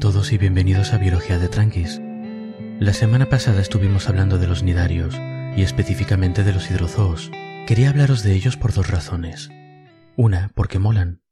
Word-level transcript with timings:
todos 0.00 0.32
y 0.32 0.38
bienvenidos 0.38 0.94
a 0.94 0.98
Biología 0.98 1.38
de 1.38 1.50
Tranquis. 1.50 2.00
La 2.80 2.94
semana 2.94 3.28
pasada 3.28 3.60
estuvimos 3.60 4.08
hablando 4.08 4.38
de 4.38 4.46
los 4.46 4.62
nidarios 4.62 5.14
y 5.54 5.62
específicamente 5.62 6.42
de 6.42 6.54
los 6.54 6.70
hidrozoos. 6.70 7.30
Quería 7.66 7.90
hablaros 7.90 8.22
de 8.22 8.32
ellos 8.32 8.56
por 8.56 8.72
dos 8.72 8.88
razones. 8.88 9.50
Una, 10.16 10.52
porque 10.54 10.78
molan. 10.78 11.22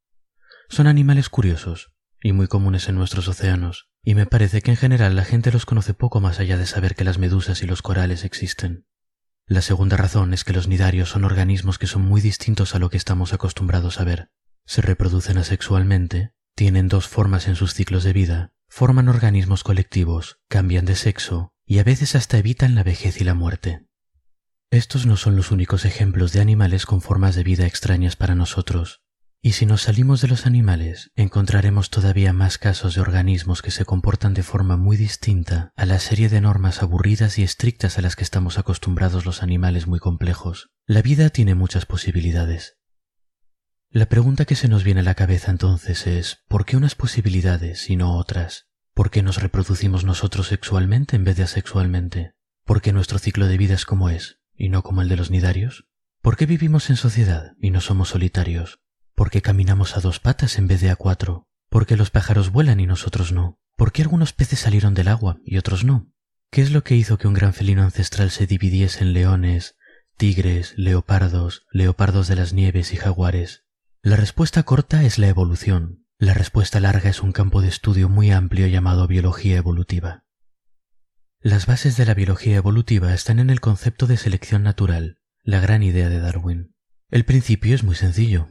Son 0.68 0.86
animales 0.86 1.30
curiosos 1.30 1.92
y 2.20 2.32
muy 2.32 2.46
comunes 2.46 2.90
en 2.90 2.96
nuestros 2.96 3.26
océanos, 3.26 3.88
y 4.04 4.14
me 4.14 4.26
parece 4.26 4.60
que 4.60 4.70
en 4.70 4.76
general 4.76 5.16
la 5.16 5.24
gente 5.24 5.50
los 5.50 5.64
conoce 5.64 5.94
poco 5.94 6.20
más 6.20 6.38
allá 6.38 6.58
de 6.58 6.66
saber 6.66 6.94
que 6.94 7.04
las 7.04 7.16
medusas 7.16 7.62
y 7.62 7.66
los 7.66 7.80
corales 7.80 8.22
existen. 8.22 8.84
La 9.46 9.62
segunda 9.62 9.96
razón 9.96 10.34
es 10.34 10.44
que 10.44 10.52
los 10.52 10.68
nidarios 10.68 11.08
son 11.08 11.24
organismos 11.24 11.78
que 11.78 11.86
son 11.86 12.02
muy 12.02 12.20
distintos 12.20 12.74
a 12.74 12.78
lo 12.78 12.90
que 12.90 12.98
estamos 12.98 13.32
acostumbrados 13.32 13.98
a 13.98 14.04
ver. 14.04 14.30
Se 14.66 14.82
reproducen 14.82 15.38
asexualmente 15.38 16.34
tienen 16.58 16.88
dos 16.88 17.06
formas 17.06 17.46
en 17.46 17.54
sus 17.54 17.72
ciclos 17.72 18.02
de 18.02 18.12
vida, 18.12 18.52
forman 18.78 19.08
organismos 19.08 19.64
colectivos, 19.64 20.38
cambian 20.46 20.84
de 20.84 20.94
sexo 20.94 21.52
y 21.66 21.80
a 21.80 21.82
veces 21.82 22.14
hasta 22.14 22.38
evitan 22.38 22.76
la 22.76 22.84
vejez 22.84 23.20
y 23.20 23.24
la 23.24 23.34
muerte. 23.34 23.88
Estos 24.70 25.04
no 25.04 25.16
son 25.16 25.34
los 25.34 25.50
únicos 25.50 25.84
ejemplos 25.84 26.32
de 26.32 26.40
animales 26.40 26.86
con 26.86 27.00
formas 27.00 27.34
de 27.34 27.42
vida 27.42 27.66
extrañas 27.66 28.14
para 28.14 28.36
nosotros, 28.36 29.02
y 29.42 29.54
si 29.54 29.66
nos 29.66 29.82
salimos 29.82 30.20
de 30.20 30.28
los 30.28 30.46
animales 30.46 31.10
encontraremos 31.16 31.90
todavía 31.90 32.32
más 32.32 32.56
casos 32.56 32.94
de 32.94 33.00
organismos 33.00 33.62
que 33.62 33.72
se 33.72 33.84
comportan 33.84 34.32
de 34.32 34.44
forma 34.44 34.76
muy 34.76 34.96
distinta 34.96 35.72
a 35.74 35.84
la 35.84 35.98
serie 35.98 36.28
de 36.28 36.40
normas 36.40 36.80
aburridas 36.80 37.36
y 37.40 37.42
estrictas 37.42 37.98
a 37.98 38.02
las 38.02 38.14
que 38.14 38.22
estamos 38.22 38.58
acostumbrados 38.58 39.26
los 39.26 39.42
animales 39.42 39.88
muy 39.88 39.98
complejos. 39.98 40.70
La 40.86 41.02
vida 41.02 41.30
tiene 41.30 41.56
muchas 41.56 41.84
posibilidades, 41.84 42.78
la 43.90 44.06
pregunta 44.06 44.44
que 44.44 44.54
se 44.54 44.68
nos 44.68 44.84
viene 44.84 45.00
a 45.00 45.02
la 45.02 45.14
cabeza 45.14 45.50
entonces 45.50 46.06
es 46.06 46.44
¿por 46.46 46.66
qué 46.66 46.76
unas 46.76 46.94
posibilidades 46.94 47.88
y 47.88 47.96
no 47.96 48.16
otras? 48.16 48.67
¿Por 48.98 49.12
qué 49.12 49.22
nos 49.22 49.40
reproducimos 49.40 50.02
nosotros 50.02 50.48
sexualmente 50.48 51.14
en 51.14 51.22
vez 51.22 51.36
de 51.36 51.44
asexualmente? 51.44 52.32
¿Por 52.64 52.82
qué 52.82 52.92
nuestro 52.92 53.20
ciclo 53.20 53.46
de 53.46 53.56
vida 53.56 53.74
es 53.74 53.86
como 53.86 54.10
es 54.10 54.40
y 54.56 54.70
no 54.70 54.82
como 54.82 55.02
el 55.02 55.08
de 55.08 55.14
los 55.14 55.30
nidarios? 55.30 55.86
¿Por 56.20 56.36
qué 56.36 56.46
vivimos 56.46 56.90
en 56.90 56.96
sociedad 56.96 57.52
y 57.60 57.70
no 57.70 57.80
somos 57.80 58.08
solitarios? 58.08 58.80
¿Por 59.14 59.30
qué 59.30 59.40
caminamos 59.40 59.96
a 59.96 60.00
dos 60.00 60.18
patas 60.18 60.58
en 60.58 60.66
vez 60.66 60.80
de 60.80 60.90
a 60.90 60.96
cuatro? 60.96 61.46
¿Por 61.68 61.86
qué 61.86 61.96
los 61.96 62.10
pájaros 62.10 62.50
vuelan 62.50 62.80
y 62.80 62.88
nosotros 62.88 63.30
no? 63.30 63.60
¿Por 63.76 63.92
qué 63.92 64.02
algunos 64.02 64.32
peces 64.32 64.58
salieron 64.58 64.94
del 64.94 65.06
agua 65.06 65.38
y 65.44 65.58
otros 65.58 65.84
no? 65.84 66.10
¿Qué 66.50 66.62
es 66.62 66.72
lo 66.72 66.82
que 66.82 66.96
hizo 66.96 67.18
que 67.18 67.28
un 67.28 67.34
gran 67.34 67.54
felino 67.54 67.84
ancestral 67.84 68.32
se 68.32 68.48
dividiese 68.48 69.04
en 69.04 69.12
leones, 69.12 69.76
tigres, 70.16 70.74
leopardos, 70.76 71.66
leopardos 71.70 72.26
de 72.26 72.34
las 72.34 72.52
nieves 72.52 72.92
y 72.92 72.96
jaguares? 72.96 73.64
La 74.02 74.16
respuesta 74.16 74.64
corta 74.64 75.04
es 75.04 75.20
la 75.20 75.28
evolución. 75.28 76.07
La 76.20 76.34
respuesta 76.34 76.80
larga 76.80 77.10
es 77.10 77.22
un 77.22 77.30
campo 77.30 77.62
de 77.62 77.68
estudio 77.68 78.08
muy 78.08 78.32
amplio 78.32 78.66
llamado 78.66 79.06
biología 79.06 79.56
evolutiva. 79.56 80.24
Las 81.40 81.66
bases 81.66 81.96
de 81.96 82.06
la 82.06 82.14
biología 82.14 82.56
evolutiva 82.56 83.14
están 83.14 83.38
en 83.38 83.50
el 83.50 83.60
concepto 83.60 84.08
de 84.08 84.16
selección 84.16 84.64
natural, 84.64 85.20
la 85.44 85.60
gran 85.60 85.84
idea 85.84 86.08
de 86.08 86.18
Darwin. 86.18 86.74
El 87.08 87.24
principio 87.24 87.72
es 87.72 87.84
muy 87.84 87.94
sencillo. 87.94 88.48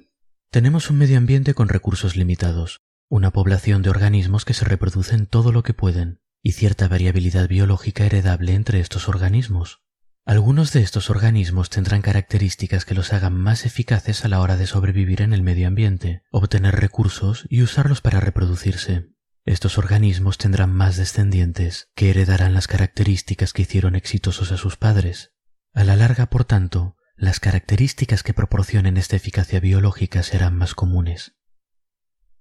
Tenemos 0.49 0.89
un 0.89 0.97
medio 0.97 1.17
ambiente 1.17 1.53
con 1.53 1.67
recursos 1.67 2.15
limitados, 2.15 2.79
una 3.09 3.31
población 3.31 3.81
de 3.81 3.89
organismos 3.89 4.45
que 4.45 4.53
se 4.53 4.63
reproducen 4.63 5.27
todo 5.27 5.51
lo 5.51 5.63
que 5.63 5.73
pueden, 5.73 6.21
y 6.41 6.53
cierta 6.53 6.87
variabilidad 6.87 7.49
biológica 7.49 8.05
heredable 8.05 8.53
entre 8.53 8.79
estos 8.79 9.09
organismos. 9.09 9.81
Algunos 10.27 10.73
de 10.73 10.81
estos 10.81 11.09
organismos 11.09 11.69
tendrán 11.69 12.01
características 12.01 12.83
que 12.83 12.93
los 12.93 13.13
hagan 13.13 13.33
más 13.37 13.65
eficaces 13.65 14.25
a 14.25 14.27
la 14.27 14.41
hora 14.41 14.57
de 14.57 14.67
sobrevivir 14.67 15.21
en 15.21 15.31
el 15.31 15.41
medio 15.41 15.69
ambiente, 15.69 16.21
obtener 16.31 16.75
recursos 16.75 17.45
y 17.49 17.61
usarlos 17.61 18.01
para 18.01 18.19
reproducirse. 18.19 19.07
Estos 19.45 19.77
organismos 19.77 20.37
tendrán 20.37 20.73
más 20.73 20.97
descendientes 20.97 21.87
que 21.95 22.09
heredarán 22.09 22.53
las 22.53 22.67
características 22.67 23.53
que 23.53 23.61
hicieron 23.61 23.95
exitosos 23.95 24.51
a 24.51 24.57
sus 24.57 24.75
padres. 24.75 25.31
A 25.73 25.85
la 25.85 25.95
larga, 25.95 26.25
por 26.25 26.43
tanto, 26.43 26.97
las 27.15 27.39
características 27.39 28.21
que 28.21 28.33
proporcionen 28.33 28.97
esta 28.97 29.15
eficacia 29.15 29.61
biológica 29.61 30.23
serán 30.23 30.57
más 30.57 30.75
comunes. 30.75 31.37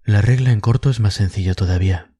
La 0.02 0.22
regla 0.22 0.50
en 0.50 0.58
corto 0.58 0.90
es 0.90 0.98
más 0.98 1.14
sencilla 1.14 1.54
todavía. 1.54 2.16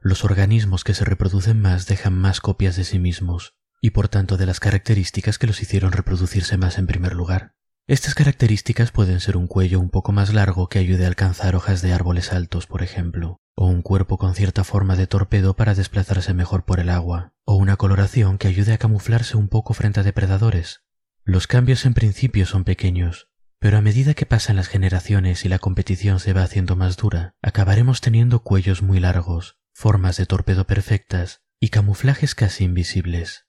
Los 0.00 0.24
organismos 0.24 0.84
que 0.84 0.94
se 0.94 1.04
reproducen 1.04 1.60
más 1.60 1.86
dejan 1.86 2.14
más 2.14 2.40
copias 2.40 2.76
de 2.76 2.84
sí 2.84 2.98
mismos, 2.98 3.56
y 3.82 3.90
por 3.90 4.08
tanto 4.08 4.38
de 4.38 4.46
las 4.46 4.60
características 4.60 5.38
que 5.38 5.46
los 5.46 5.60
hicieron 5.60 5.92
reproducirse 5.92 6.56
más 6.56 6.78
en 6.78 6.86
primer 6.86 7.12
lugar. 7.12 7.56
Estas 7.88 8.14
características 8.14 8.92
pueden 8.92 9.18
ser 9.18 9.36
un 9.36 9.48
cuello 9.48 9.80
un 9.80 9.90
poco 9.90 10.12
más 10.12 10.32
largo 10.32 10.68
que 10.68 10.78
ayude 10.78 11.04
a 11.04 11.08
alcanzar 11.08 11.56
hojas 11.56 11.82
de 11.82 11.92
árboles 11.92 12.32
altos, 12.32 12.68
por 12.68 12.84
ejemplo, 12.84 13.40
o 13.56 13.66
un 13.66 13.82
cuerpo 13.82 14.18
con 14.18 14.36
cierta 14.36 14.62
forma 14.62 14.94
de 14.94 15.08
torpedo 15.08 15.56
para 15.56 15.74
desplazarse 15.74 16.32
mejor 16.32 16.64
por 16.64 16.78
el 16.78 16.88
agua, 16.88 17.34
o 17.44 17.56
una 17.56 17.76
coloración 17.76 18.38
que 18.38 18.46
ayude 18.46 18.72
a 18.72 18.78
camuflarse 18.78 19.36
un 19.36 19.48
poco 19.48 19.74
frente 19.74 19.98
a 19.98 20.04
depredadores. 20.04 20.84
Los 21.24 21.48
cambios 21.48 21.84
en 21.84 21.94
principio 21.94 22.46
son 22.46 22.62
pequeños, 22.62 23.28
pero 23.58 23.78
a 23.78 23.82
medida 23.82 24.14
que 24.14 24.26
pasan 24.26 24.56
las 24.56 24.68
generaciones 24.68 25.44
y 25.44 25.48
la 25.48 25.58
competición 25.58 26.20
se 26.20 26.32
va 26.32 26.44
haciendo 26.44 26.76
más 26.76 26.96
dura, 26.96 27.34
acabaremos 27.42 28.00
teniendo 28.00 28.44
cuellos 28.44 28.80
muy 28.80 29.00
largos, 29.00 29.58
formas 29.72 30.16
de 30.16 30.26
torpedo 30.26 30.68
perfectas 30.68 31.42
y 31.58 31.70
camuflajes 31.70 32.36
casi 32.36 32.64
invisibles. 32.64 33.46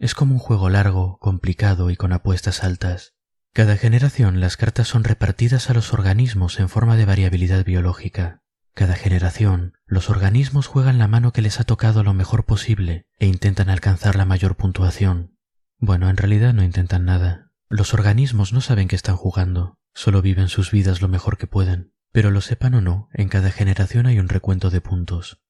Es 0.00 0.14
como 0.14 0.32
un 0.32 0.38
juego 0.38 0.70
largo, 0.70 1.18
complicado 1.18 1.90
y 1.90 1.96
con 1.96 2.14
apuestas 2.14 2.64
altas. 2.64 3.12
Cada 3.52 3.76
generación 3.76 4.40
las 4.40 4.56
cartas 4.56 4.88
son 4.88 5.04
repartidas 5.04 5.68
a 5.68 5.74
los 5.74 5.92
organismos 5.92 6.58
en 6.58 6.70
forma 6.70 6.96
de 6.96 7.04
variabilidad 7.04 7.66
biológica. 7.66 8.42
Cada 8.72 8.94
generación 8.94 9.74
los 9.84 10.08
organismos 10.08 10.68
juegan 10.68 10.96
la 10.96 11.06
mano 11.06 11.34
que 11.34 11.42
les 11.42 11.60
ha 11.60 11.64
tocado 11.64 12.02
lo 12.02 12.14
mejor 12.14 12.46
posible 12.46 13.04
e 13.18 13.26
intentan 13.26 13.68
alcanzar 13.68 14.16
la 14.16 14.24
mayor 14.24 14.56
puntuación. 14.56 15.36
Bueno, 15.76 16.08
en 16.08 16.16
realidad 16.16 16.54
no 16.54 16.62
intentan 16.62 17.04
nada. 17.04 17.50
Los 17.68 17.92
organismos 17.92 18.54
no 18.54 18.62
saben 18.62 18.88
que 18.88 18.96
están 18.96 19.16
jugando, 19.16 19.76
solo 19.92 20.22
viven 20.22 20.48
sus 20.48 20.70
vidas 20.70 21.02
lo 21.02 21.08
mejor 21.08 21.36
que 21.36 21.46
pueden. 21.46 21.92
Pero 22.10 22.30
lo 22.30 22.40
sepan 22.40 22.72
o 22.72 22.80
no, 22.80 23.10
en 23.12 23.28
cada 23.28 23.50
generación 23.50 24.06
hay 24.06 24.18
un 24.18 24.30
recuento 24.30 24.70
de 24.70 24.80
puntos. 24.80 25.42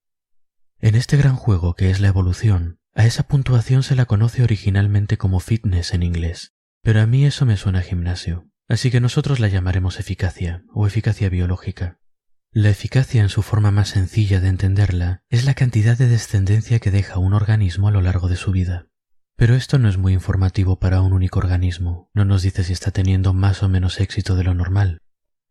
En 0.81 0.97
este 0.97 1.17
gran 1.17 1.37
juego 1.37 1.75
que 1.75 1.91
es 1.91 2.01
la 2.01 2.09
evolución, 2.09 2.80
a 2.95 3.07
esa 3.07 3.23
puntuación 3.25 3.83
se 3.83 3.95
la 3.95 4.07
conoce 4.07 4.43
originalmente 4.43 5.17
como 5.17 5.41
fitness 5.41 5.95
en 5.95 6.03
inglés, 6.03 6.55
pero 6.83 7.01
a 7.01 7.07
mí 7.07 7.25
eso 7.25 7.47
me 7.47 7.57
suena 7.57 7.83
gimnasio, 7.83 8.49
así 8.69 8.91
que 8.91 9.01
nosotros 9.01 9.41
la 9.41 9.49
llamaremos 9.49 10.01
eficacia 10.01 10.65
o 10.73 10.87
eficacia 10.87 11.29
biológica. 11.29 12.01
La 12.53 12.69
eficacia 12.69 13.23
en 13.23 13.29
su 13.29 13.43
forma 13.43 13.71
más 13.71 13.91
sencilla 13.91 14.41
de 14.41 14.49
entenderla 14.49 15.23
es 15.29 15.45
la 15.45 15.55
cantidad 15.55 15.97
de 15.97 16.09
descendencia 16.09 16.81
que 16.81 16.91
deja 16.91 17.19
un 17.19 17.33
organismo 17.33 17.87
a 17.87 17.93
lo 17.93 18.01
largo 18.01 18.29
de 18.29 18.35
su 18.35 18.51
vida. 18.51 18.89
Pero 19.37 19.55
esto 19.55 19.79
no 19.79 19.89
es 19.89 19.99
muy 19.99 20.13
informativo 20.13 20.81
para 20.81 21.01
un 21.01 21.13
único 21.13 21.39
organismo, 21.39 22.11
no 22.13 22.25
nos 22.25 22.43
dice 22.43 22.65
si 22.65 22.73
está 22.73 22.91
teniendo 22.91 23.33
más 23.35 23.63
o 23.63 23.69
menos 23.69 24.01
éxito 24.01 24.35
de 24.35 24.45
lo 24.45 24.55
normal. 24.55 25.01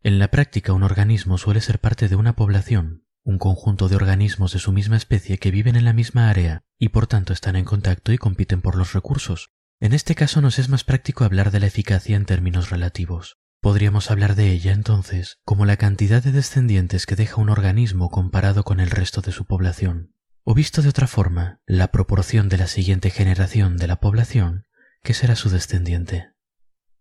En 0.02 0.18
la 0.18 0.28
práctica 0.28 0.74
un 0.74 0.82
organismo 0.82 1.38
suele 1.38 1.60
ser 1.60 1.78
parte 1.78 2.08
de 2.08 2.16
una 2.16 2.36
población, 2.36 3.04
un 3.30 3.38
conjunto 3.38 3.88
de 3.88 3.94
organismos 3.94 4.52
de 4.52 4.58
su 4.58 4.72
misma 4.72 4.96
especie 4.96 5.38
que 5.38 5.52
viven 5.52 5.76
en 5.76 5.84
la 5.84 5.92
misma 5.92 6.28
área 6.28 6.64
y 6.78 6.88
por 6.88 7.06
tanto 7.06 7.32
están 7.32 7.54
en 7.54 7.64
contacto 7.64 8.12
y 8.12 8.18
compiten 8.18 8.60
por 8.60 8.74
los 8.74 8.92
recursos. 8.92 9.50
En 9.78 9.92
este 9.92 10.16
caso 10.16 10.40
nos 10.40 10.58
es 10.58 10.68
más 10.68 10.82
práctico 10.82 11.24
hablar 11.24 11.52
de 11.52 11.60
la 11.60 11.66
eficacia 11.66 12.16
en 12.16 12.26
términos 12.26 12.70
relativos. 12.70 13.38
Podríamos 13.60 14.10
hablar 14.10 14.34
de 14.34 14.50
ella 14.50 14.72
entonces 14.72 15.38
como 15.44 15.64
la 15.64 15.76
cantidad 15.76 16.22
de 16.22 16.32
descendientes 16.32 17.06
que 17.06 17.14
deja 17.14 17.40
un 17.40 17.50
organismo 17.50 18.10
comparado 18.10 18.64
con 18.64 18.80
el 18.80 18.90
resto 18.90 19.20
de 19.20 19.32
su 19.32 19.46
población. 19.46 20.12
O 20.42 20.54
visto 20.54 20.82
de 20.82 20.88
otra 20.88 21.06
forma, 21.06 21.60
la 21.66 21.92
proporción 21.92 22.48
de 22.48 22.58
la 22.58 22.66
siguiente 22.66 23.10
generación 23.10 23.76
de 23.76 23.86
la 23.86 24.00
población 24.00 24.66
que 25.04 25.14
será 25.14 25.36
su 25.36 25.50
descendiente. 25.50 26.32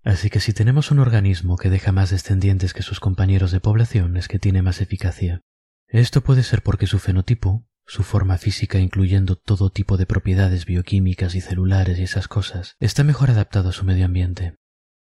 Así 0.04 0.30
que 0.30 0.40
si 0.40 0.54
tenemos 0.54 0.92
un 0.92 1.00
organismo 1.00 1.58
que 1.58 1.70
deja 1.70 1.92
más 1.92 2.12
descendientes 2.12 2.74
que 2.74 2.84
sus 2.84 3.00
compañeros 3.00 3.52
de 3.52 3.60
población 3.60 4.16
es 4.16 4.28
que 4.28 4.40
tiene 4.40 4.62
más 4.62 4.80
eficacia. 4.80 5.42
Esto 5.90 6.22
puede 6.22 6.44
ser 6.44 6.62
porque 6.62 6.86
su 6.86 7.00
fenotipo, 7.00 7.66
su 7.88 8.04
forma 8.04 8.38
física 8.38 8.78
incluyendo 8.78 9.36
todo 9.36 9.72
tipo 9.72 9.98
de 9.98 10.06
propiedades 10.06 10.66
bioquímicas 10.66 11.34
y 11.34 11.42
celulares 11.42 11.98
y 11.98 12.04
esas 12.04 12.28
cosas, 12.28 12.76
está 12.80 13.04
mejor 13.04 13.32
adaptado 13.32 13.70
a 13.70 13.74
su 13.74 13.86
medio 13.86 14.06
ambiente. 14.06 14.56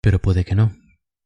Pero 0.01 0.21
puede 0.21 0.45
que 0.45 0.57
no. 0.57 0.73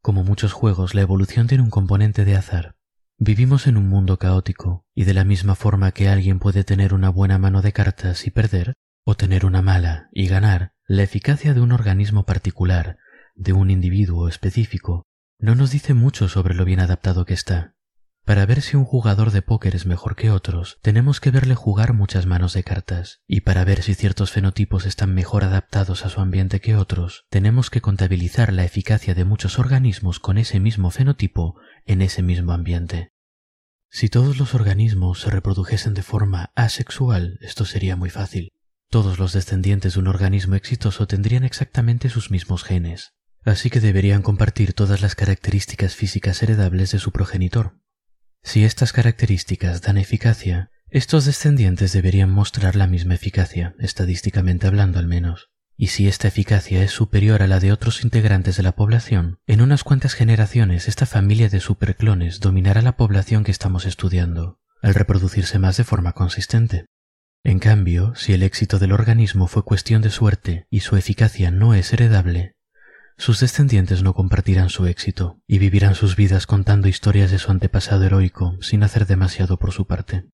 Como 0.02 0.24
muchos 0.24 0.52
juegos, 0.52 0.94
la 0.94 1.00
evolución 1.00 1.46
tiene 1.46 1.64
un 1.64 1.70
componente 1.70 2.26
de 2.26 2.36
azar. 2.36 2.76
Vivimos 3.16 3.66
en 3.66 3.78
un 3.78 3.88
mundo 3.88 4.18
caótico, 4.18 4.84
y 4.94 5.04
de 5.04 5.14
la 5.14 5.24
misma 5.24 5.54
forma 5.54 5.92
que 5.92 6.10
alguien 6.10 6.38
puede 6.38 6.62
tener 6.62 6.92
una 6.92 7.08
buena 7.08 7.38
mano 7.38 7.62
de 7.62 7.72
cartas 7.72 8.26
y 8.26 8.30
perder, 8.30 8.74
o 9.04 9.14
tener 9.14 9.46
una 9.46 9.62
mala 9.62 10.10
y 10.12 10.26
ganar, 10.26 10.72
la 10.86 11.02
eficacia 11.02 11.54
de 11.54 11.62
un 11.62 11.72
organismo 11.72 12.26
particular, 12.26 12.98
de 13.34 13.54
un 13.54 13.70
individuo 13.70 14.28
específico, 14.28 15.06
no 15.38 15.54
nos 15.54 15.70
dice 15.70 15.94
mucho 15.94 16.28
sobre 16.28 16.54
lo 16.54 16.66
bien 16.66 16.80
adaptado 16.80 17.24
que 17.24 17.34
está. 17.34 17.75
Para 18.26 18.44
ver 18.44 18.61
si 18.61 18.76
un 18.76 18.84
jugador 18.84 19.31
de 19.31 19.40
póker 19.40 19.76
es 19.76 19.87
mejor 19.87 20.17
que 20.17 20.32
otros, 20.32 20.78
tenemos 20.82 21.20
que 21.20 21.31
verle 21.31 21.55
jugar 21.55 21.93
muchas 21.93 22.26
manos 22.26 22.55
de 22.55 22.64
cartas, 22.64 23.20
y 23.28 23.43
para 23.43 23.64
ver 23.64 23.84
si 23.84 23.94
ciertos 23.94 24.32
fenotipos 24.32 24.84
están 24.84 25.14
mejor 25.14 25.44
adaptados 25.44 26.05
a 26.05 26.08
su 26.08 26.20
ambiente 26.20 26.61
que 26.61 26.75
otros, 26.75 27.26
tenemos 27.31 27.70
que 27.70 27.81
contabilizar 27.81 28.52
la 28.52 28.64
eficacia 28.64 29.14
de 29.14 29.25
muchos 29.25 29.61
organismos 29.61 30.19
con 30.19 30.38
ese 30.38 30.58
mismo 30.58 30.90
fenotipo 30.90 31.55
en 31.84 32.02
ese 32.02 32.25
mismo 32.25 32.50
ambiente. 32.50 33.12
Si 33.90 34.08
todos 34.08 34.38
los 34.38 34.56
organismos 34.56 35.20
se 35.20 35.31
reprodujesen 35.31 35.94
de 35.94 36.02
forma 36.02 36.50
asexual, 36.56 37.38
esto 37.43 37.64
sería 37.64 37.94
muy 37.94 38.11
fácil. 38.11 38.50
Todos 38.90 39.20
los 39.20 39.34
descendientes 39.34 39.94
de 39.94 40.00
un 40.00 40.08
organismo 40.08 40.56
exitoso 40.56 41.06
tendrían 41.06 41.44
exactamente 41.44 42.08
sus 42.08 42.32
mismos 42.32 42.64
genes, 42.64 43.14
así 43.44 43.70
que 43.70 43.78
deberían 43.78 44.23
compartir 44.23 44.73
todas 44.73 45.00
las 45.00 45.14
características 45.14 45.94
físicas 45.94 46.43
heredables 46.43 46.90
de 46.90 46.99
su 46.99 47.12
progenitor. 47.12 47.85
Si 48.46 48.64
estas 48.64 48.93
características 48.93 49.82
dan 49.82 49.98
eficacia, 49.98 50.70
estos 50.88 51.25
descendientes 51.25 51.93
deberían 51.93 52.31
mostrar 52.31 52.76
la 52.76 52.87
misma 52.87 53.14
eficacia, 53.14 53.75
estadísticamente 53.81 54.69
hablando 54.69 55.00
al 55.00 55.08
menos. 55.08 55.50
Y 55.76 55.88
si 55.88 56.06
esta 56.06 56.28
eficacia 56.28 56.84
es 56.84 56.93
superior 56.93 57.43
a 57.43 57.48
la 57.48 57.58
de 57.58 57.72
otros 57.72 58.04
integrantes 58.04 58.56
de 58.56 58.62
la 58.62 58.76
población, 58.76 59.40
en 59.48 59.62
unas 59.62 59.82
cuantas 59.82 60.14
generaciones 60.14 60.87
esta 60.87 61.06
familia 61.06 61.48
de 61.48 61.58
superclones 61.58 62.38
dominará 62.38 62.82
la 62.82 62.96
población 62.96 63.43
que 63.43 63.50
estamos 63.50 63.84
estudiando, 63.84 64.60
al 64.81 64.94
reproducirse 64.94 65.58
más 65.58 65.76
de 65.76 65.82
forma 65.82 66.12
consistente. 66.12 66.87
En 67.42 67.58
cambio, 67.58 68.14
si 68.14 68.32
el 68.32 68.44
éxito 68.44 68.78
del 68.78 68.92
organismo 68.92 69.49
fue 69.49 69.64
cuestión 69.64 70.02
de 70.02 70.10
suerte 70.10 70.69
y 70.70 70.81
su 70.81 70.96
eficacia 70.96 71.50
no 71.50 71.75
es 71.75 71.92
heredable, 71.92 72.55
sus 73.18 73.40
descendientes 73.40 74.02
no 74.02 74.12
compartirán 74.14 74.68
su 74.68 74.86
éxito 74.86 75.40
y 75.46 75.58
vivirán 75.58 75.94
sus 75.94 76.16
vidas 76.16 76.46
contando 76.46 76.88
historias 76.88 77.30
de 77.30 77.38
su 77.38 77.50
antepasado 77.50 78.04
heroico 78.04 78.56
sin 78.60 78.82
hacer 78.82 79.06
demasiado 79.06 79.58
por 79.58 79.72
su 79.72 79.86
parte. 79.86 80.28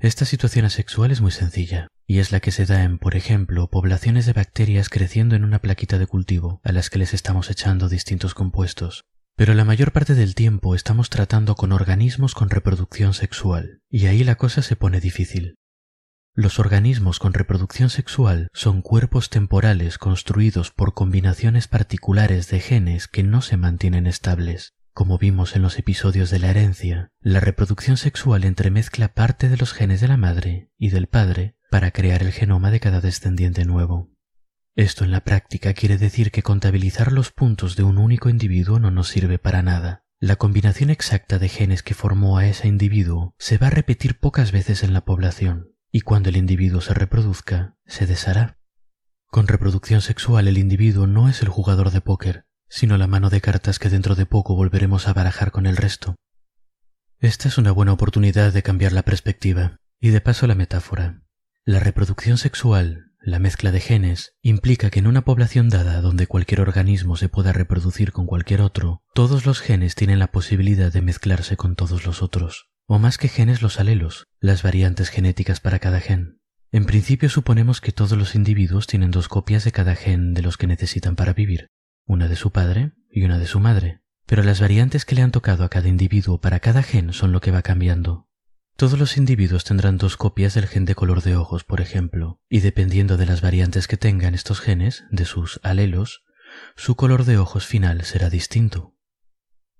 Esta 0.00 0.24
situación 0.24 0.64
asexual 0.64 1.10
es 1.10 1.20
muy 1.20 1.32
sencilla 1.32 1.88
y 2.06 2.20
es 2.20 2.32
la 2.32 2.40
que 2.40 2.52
se 2.52 2.66
da 2.66 2.84
en, 2.84 2.98
por 2.98 3.16
ejemplo, 3.16 3.68
poblaciones 3.68 4.26
de 4.26 4.32
bacterias 4.32 4.88
creciendo 4.88 5.34
en 5.34 5.44
una 5.44 5.58
plaquita 5.58 5.98
de 5.98 6.06
cultivo 6.06 6.60
a 6.64 6.72
las 6.72 6.88
que 6.88 6.98
les 6.98 7.14
estamos 7.14 7.50
echando 7.50 7.88
distintos 7.88 8.32
compuestos. 8.32 9.04
Pero 9.36 9.54
la 9.54 9.64
mayor 9.64 9.92
parte 9.92 10.14
del 10.14 10.34
tiempo 10.34 10.74
estamos 10.74 11.10
tratando 11.10 11.54
con 11.54 11.72
organismos 11.72 12.34
con 12.34 12.48
reproducción 12.48 13.12
sexual 13.12 13.82
y 13.90 14.06
ahí 14.06 14.24
la 14.24 14.36
cosa 14.36 14.62
se 14.62 14.76
pone 14.76 15.00
difícil. 15.00 15.56
Los 16.40 16.60
organismos 16.60 17.18
con 17.18 17.34
reproducción 17.34 17.90
sexual 17.90 18.46
son 18.52 18.80
cuerpos 18.80 19.28
temporales 19.28 19.98
construidos 19.98 20.70
por 20.70 20.94
combinaciones 20.94 21.66
particulares 21.66 22.48
de 22.48 22.60
genes 22.60 23.08
que 23.08 23.24
no 23.24 23.42
se 23.42 23.56
mantienen 23.56 24.06
estables. 24.06 24.74
Como 24.92 25.18
vimos 25.18 25.56
en 25.56 25.62
los 25.62 25.80
episodios 25.80 26.30
de 26.30 26.38
la 26.38 26.50
herencia, 26.50 27.10
la 27.18 27.40
reproducción 27.40 27.96
sexual 27.96 28.44
entremezcla 28.44 29.14
parte 29.14 29.48
de 29.48 29.56
los 29.56 29.72
genes 29.72 30.00
de 30.00 30.06
la 30.06 30.16
madre 30.16 30.70
y 30.78 30.90
del 30.90 31.08
padre 31.08 31.56
para 31.72 31.90
crear 31.90 32.22
el 32.22 32.30
genoma 32.30 32.70
de 32.70 32.78
cada 32.78 33.00
descendiente 33.00 33.64
nuevo. 33.64 34.12
Esto 34.76 35.02
en 35.02 35.10
la 35.10 35.24
práctica 35.24 35.74
quiere 35.74 35.98
decir 35.98 36.30
que 36.30 36.44
contabilizar 36.44 37.10
los 37.10 37.32
puntos 37.32 37.74
de 37.74 37.82
un 37.82 37.98
único 37.98 38.28
individuo 38.28 38.78
no 38.78 38.92
nos 38.92 39.08
sirve 39.08 39.40
para 39.40 39.64
nada. 39.64 40.04
La 40.20 40.36
combinación 40.36 40.90
exacta 40.90 41.40
de 41.40 41.48
genes 41.48 41.82
que 41.82 41.94
formó 41.94 42.38
a 42.38 42.46
ese 42.46 42.68
individuo 42.68 43.34
se 43.38 43.58
va 43.58 43.66
a 43.66 43.70
repetir 43.70 44.20
pocas 44.20 44.52
veces 44.52 44.84
en 44.84 44.92
la 44.92 45.04
población, 45.04 45.72
y 45.90 46.02
cuando 46.02 46.28
el 46.28 46.36
individuo 46.36 46.80
se 46.80 46.94
reproduzca, 46.94 47.76
se 47.86 48.06
deshará. 48.06 48.58
Con 49.30 49.46
reproducción 49.46 50.00
sexual 50.00 50.48
el 50.48 50.58
individuo 50.58 51.06
no 51.06 51.28
es 51.28 51.42
el 51.42 51.48
jugador 51.48 51.90
de 51.90 52.00
póker, 52.00 52.46
sino 52.68 52.96
la 52.98 53.06
mano 53.06 53.30
de 53.30 53.40
cartas 53.40 53.78
que 53.78 53.88
dentro 53.88 54.14
de 54.14 54.26
poco 54.26 54.54
volveremos 54.54 55.08
a 55.08 55.12
barajar 55.12 55.50
con 55.50 55.66
el 55.66 55.76
resto. 55.76 56.16
Esta 57.18 57.48
es 57.48 57.58
una 57.58 57.72
buena 57.72 57.92
oportunidad 57.92 58.52
de 58.52 58.62
cambiar 58.62 58.92
la 58.92 59.02
perspectiva 59.02 59.80
y 60.00 60.10
de 60.10 60.20
paso 60.20 60.46
la 60.46 60.54
metáfora. 60.54 61.22
La 61.64 61.80
reproducción 61.80 62.38
sexual, 62.38 63.12
la 63.20 63.38
mezcla 63.38 63.72
de 63.72 63.80
genes, 63.80 64.34
implica 64.40 64.90
que 64.90 65.00
en 65.00 65.06
una 65.06 65.22
población 65.22 65.68
dada 65.68 66.00
donde 66.00 66.26
cualquier 66.26 66.60
organismo 66.60 67.16
se 67.16 67.28
pueda 67.28 67.52
reproducir 67.52 68.12
con 68.12 68.26
cualquier 68.26 68.60
otro, 68.60 69.02
todos 69.14 69.44
los 69.44 69.60
genes 69.60 69.94
tienen 69.94 70.18
la 70.18 70.30
posibilidad 70.30 70.92
de 70.92 71.02
mezclarse 71.02 71.56
con 71.56 71.74
todos 71.74 72.06
los 72.06 72.22
otros 72.22 72.68
o 72.88 72.98
más 72.98 73.18
que 73.18 73.28
genes 73.28 73.60
los 73.60 73.78
alelos, 73.78 74.26
las 74.40 74.62
variantes 74.62 75.10
genéticas 75.10 75.60
para 75.60 75.78
cada 75.78 76.00
gen. 76.00 76.40
En 76.72 76.86
principio 76.86 77.28
suponemos 77.28 77.82
que 77.82 77.92
todos 77.92 78.16
los 78.16 78.34
individuos 78.34 78.86
tienen 78.86 79.10
dos 79.10 79.28
copias 79.28 79.62
de 79.64 79.72
cada 79.72 79.94
gen 79.94 80.32
de 80.32 80.40
los 80.40 80.56
que 80.56 80.66
necesitan 80.66 81.14
para 81.14 81.34
vivir, 81.34 81.68
una 82.06 82.28
de 82.28 82.36
su 82.36 82.50
padre 82.50 82.92
y 83.10 83.24
una 83.24 83.38
de 83.38 83.46
su 83.46 83.60
madre, 83.60 84.00
pero 84.24 84.42
las 84.42 84.60
variantes 84.60 85.04
que 85.04 85.14
le 85.14 85.22
han 85.22 85.32
tocado 85.32 85.64
a 85.64 85.68
cada 85.68 85.88
individuo 85.88 86.40
para 86.40 86.60
cada 86.60 86.82
gen 86.82 87.12
son 87.12 87.30
lo 87.30 87.42
que 87.42 87.50
va 87.50 87.60
cambiando. 87.60 88.26
Todos 88.76 88.98
los 88.98 89.18
individuos 89.18 89.64
tendrán 89.64 89.98
dos 89.98 90.16
copias 90.16 90.54
del 90.54 90.66
gen 90.66 90.86
de 90.86 90.94
color 90.94 91.22
de 91.22 91.36
ojos, 91.36 91.64
por 91.64 91.82
ejemplo, 91.82 92.40
y 92.48 92.60
dependiendo 92.60 93.18
de 93.18 93.26
las 93.26 93.42
variantes 93.42 93.86
que 93.86 93.98
tengan 93.98 94.34
estos 94.34 94.60
genes, 94.60 95.04
de 95.10 95.26
sus 95.26 95.60
alelos, 95.62 96.22
su 96.74 96.94
color 96.94 97.26
de 97.26 97.36
ojos 97.36 97.66
final 97.66 98.02
será 98.04 98.30
distinto. 98.30 98.94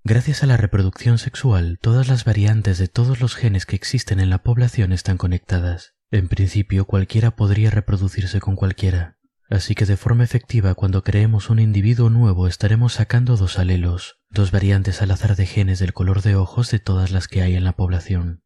Gracias 0.05 0.43
a 0.43 0.45
la 0.45 0.55
reproducción 0.55 1.17
sexual, 1.17 1.77
todas 1.81 2.07
las 2.07 2.23
variantes 2.23 2.77
de 2.77 2.87
todos 2.87 3.19
los 3.19 3.35
genes 3.35 3.65
que 3.65 3.75
existen 3.75 4.21
en 4.21 4.29
la 4.29 4.43
población 4.43 4.93
están 4.93 5.17
conectadas. 5.17 5.93
En 6.09 6.29
principio, 6.29 6.85
cualquiera 6.85 7.35
podría 7.35 7.69
reproducirse 7.69 8.39
con 8.39 8.55
cualquiera. 8.55 9.17
Así 9.49 9.75
que 9.75 9.85
de 9.85 9.97
forma 9.97 10.23
efectiva, 10.23 10.73
cuando 10.73 11.03
creemos 11.03 11.49
un 11.49 11.59
individuo 11.59 12.09
nuevo, 12.09 12.47
estaremos 12.47 12.93
sacando 12.93 13.35
dos 13.35 13.59
alelos, 13.59 14.19
dos 14.29 14.51
variantes 14.51 15.01
al 15.01 15.11
azar 15.11 15.35
de 15.35 15.45
genes 15.45 15.79
del 15.79 15.93
color 15.93 16.21
de 16.21 16.35
ojos 16.35 16.71
de 16.71 16.79
todas 16.79 17.11
las 17.11 17.27
que 17.27 17.41
hay 17.41 17.55
en 17.55 17.65
la 17.65 17.73
población. 17.73 18.41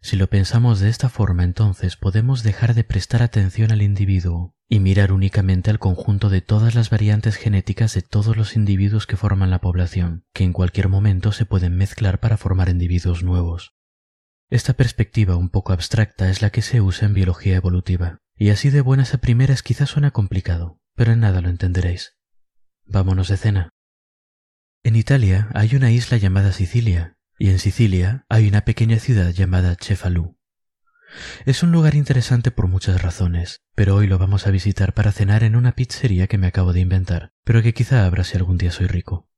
Si 0.00 0.16
lo 0.16 0.28
pensamos 0.28 0.80
de 0.80 0.88
esta 0.88 1.08
forma, 1.08 1.44
entonces 1.44 1.96
podemos 1.96 2.42
dejar 2.42 2.74
de 2.74 2.84
prestar 2.84 3.22
atención 3.22 3.70
al 3.70 3.82
individuo 3.82 4.57
y 4.68 4.80
mirar 4.80 5.12
únicamente 5.12 5.70
al 5.70 5.78
conjunto 5.78 6.28
de 6.28 6.42
todas 6.42 6.74
las 6.74 6.90
variantes 6.90 7.36
genéticas 7.36 7.94
de 7.94 8.02
todos 8.02 8.36
los 8.36 8.54
individuos 8.54 9.06
que 9.06 9.16
forman 9.16 9.50
la 9.50 9.60
población, 9.60 10.26
que 10.34 10.44
en 10.44 10.52
cualquier 10.52 10.88
momento 10.88 11.32
se 11.32 11.46
pueden 11.46 11.76
mezclar 11.76 12.20
para 12.20 12.36
formar 12.36 12.68
individuos 12.68 13.22
nuevos. 13.22 13.74
Esta 14.50 14.74
perspectiva 14.74 15.36
un 15.36 15.48
poco 15.48 15.72
abstracta 15.72 16.30
es 16.30 16.42
la 16.42 16.50
que 16.50 16.62
se 16.62 16.80
usa 16.80 17.06
en 17.06 17.14
biología 17.14 17.56
evolutiva, 17.56 18.18
y 18.36 18.50
así 18.50 18.70
de 18.70 18.82
buenas 18.82 19.14
a 19.14 19.18
primeras 19.18 19.62
quizás 19.62 19.90
suena 19.90 20.10
complicado, 20.10 20.80
pero 20.94 21.12
en 21.12 21.20
nada 21.20 21.40
lo 21.40 21.48
entenderéis. 21.48 22.16
Vámonos 22.86 23.28
de 23.28 23.36
cena. 23.36 23.70
En 24.82 24.96
Italia 24.96 25.48
hay 25.54 25.74
una 25.74 25.90
isla 25.90 26.16
llamada 26.18 26.52
Sicilia, 26.52 27.16
y 27.38 27.50
en 27.50 27.58
Sicilia 27.58 28.24
hay 28.28 28.48
una 28.48 28.62
pequeña 28.62 28.98
ciudad 28.98 29.30
llamada 29.30 29.76
Cefalú. 29.80 30.37
Es 31.46 31.62
un 31.62 31.72
lugar 31.72 31.94
interesante 31.94 32.50
por 32.50 32.68
muchas 32.68 33.02
razones, 33.02 33.62
pero 33.74 33.94
hoy 33.94 34.06
lo 34.06 34.18
vamos 34.18 34.46
a 34.46 34.50
visitar 34.50 34.92
para 34.94 35.12
cenar 35.12 35.42
en 35.42 35.56
una 35.56 35.72
pizzería 35.72 36.26
que 36.26 36.38
me 36.38 36.46
acabo 36.46 36.72
de 36.72 36.80
inventar, 36.80 37.32
pero 37.44 37.62
que 37.62 37.74
quizá 37.74 38.04
abra 38.04 38.24
si 38.24 38.36
algún 38.36 38.58
día 38.58 38.70
soy 38.70 38.86
rico. 38.86 39.28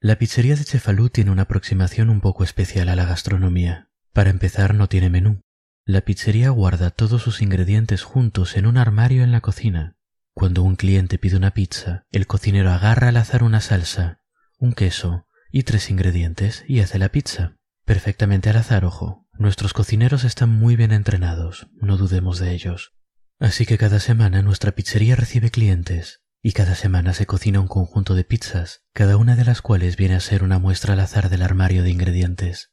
La 0.00 0.16
pizzería 0.16 0.54
de 0.54 0.64
Cefalú 0.64 1.10
tiene 1.10 1.30
una 1.30 1.42
aproximación 1.42 2.08
un 2.08 2.20
poco 2.20 2.44
especial 2.44 2.88
a 2.88 2.96
la 2.96 3.04
gastronomía. 3.04 3.90
Para 4.12 4.30
empezar, 4.30 4.74
no 4.74 4.88
tiene 4.88 5.10
menú. 5.10 5.42
La 5.84 6.02
pizzería 6.02 6.50
guarda 6.50 6.90
todos 6.90 7.22
sus 7.22 7.42
ingredientes 7.42 8.02
juntos 8.02 8.56
en 8.56 8.66
un 8.66 8.76
armario 8.76 9.24
en 9.24 9.32
la 9.32 9.40
cocina. 9.40 9.96
Cuando 10.34 10.62
un 10.62 10.76
cliente 10.76 11.18
pide 11.18 11.36
una 11.36 11.52
pizza, 11.52 12.06
el 12.12 12.26
cocinero 12.26 12.70
agarra 12.70 13.08
al 13.08 13.16
azar 13.16 13.42
una 13.42 13.60
salsa, 13.60 14.20
un 14.58 14.72
queso, 14.72 15.26
y 15.50 15.64
tres 15.64 15.90
ingredientes 15.90 16.64
y 16.68 16.80
hace 16.80 16.98
la 16.98 17.08
pizza. 17.08 17.56
Perfectamente 17.84 18.50
al 18.50 18.56
azar, 18.58 18.84
ojo. 18.84 19.26
Nuestros 19.38 19.72
cocineros 19.72 20.24
están 20.24 20.50
muy 20.50 20.74
bien 20.74 20.90
entrenados, 20.90 21.68
no 21.80 21.96
dudemos 21.96 22.40
de 22.40 22.50
ellos. 22.50 22.92
Así 23.38 23.66
que 23.66 23.78
cada 23.78 24.00
semana 24.00 24.42
nuestra 24.42 24.72
pizzería 24.72 25.14
recibe 25.14 25.52
clientes 25.52 26.24
y 26.42 26.52
cada 26.52 26.74
semana 26.74 27.14
se 27.14 27.24
cocina 27.24 27.60
un 27.60 27.68
conjunto 27.68 28.16
de 28.16 28.24
pizzas, 28.24 28.82
cada 28.92 29.16
una 29.16 29.36
de 29.36 29.44
las 29.44 29.62
cuales 29.62 29.96
viene 29.96 30.16
a 30.16 30.20
ser 30.20 30.42
una 30.42 30.58
muestra 30.58 30.94
al 30.94 31.00
azar 31.00 31.28
del 31.28 31.42
armario 31.42 31.84
de 31.84 31.90
ingredientes. 31.90 32.72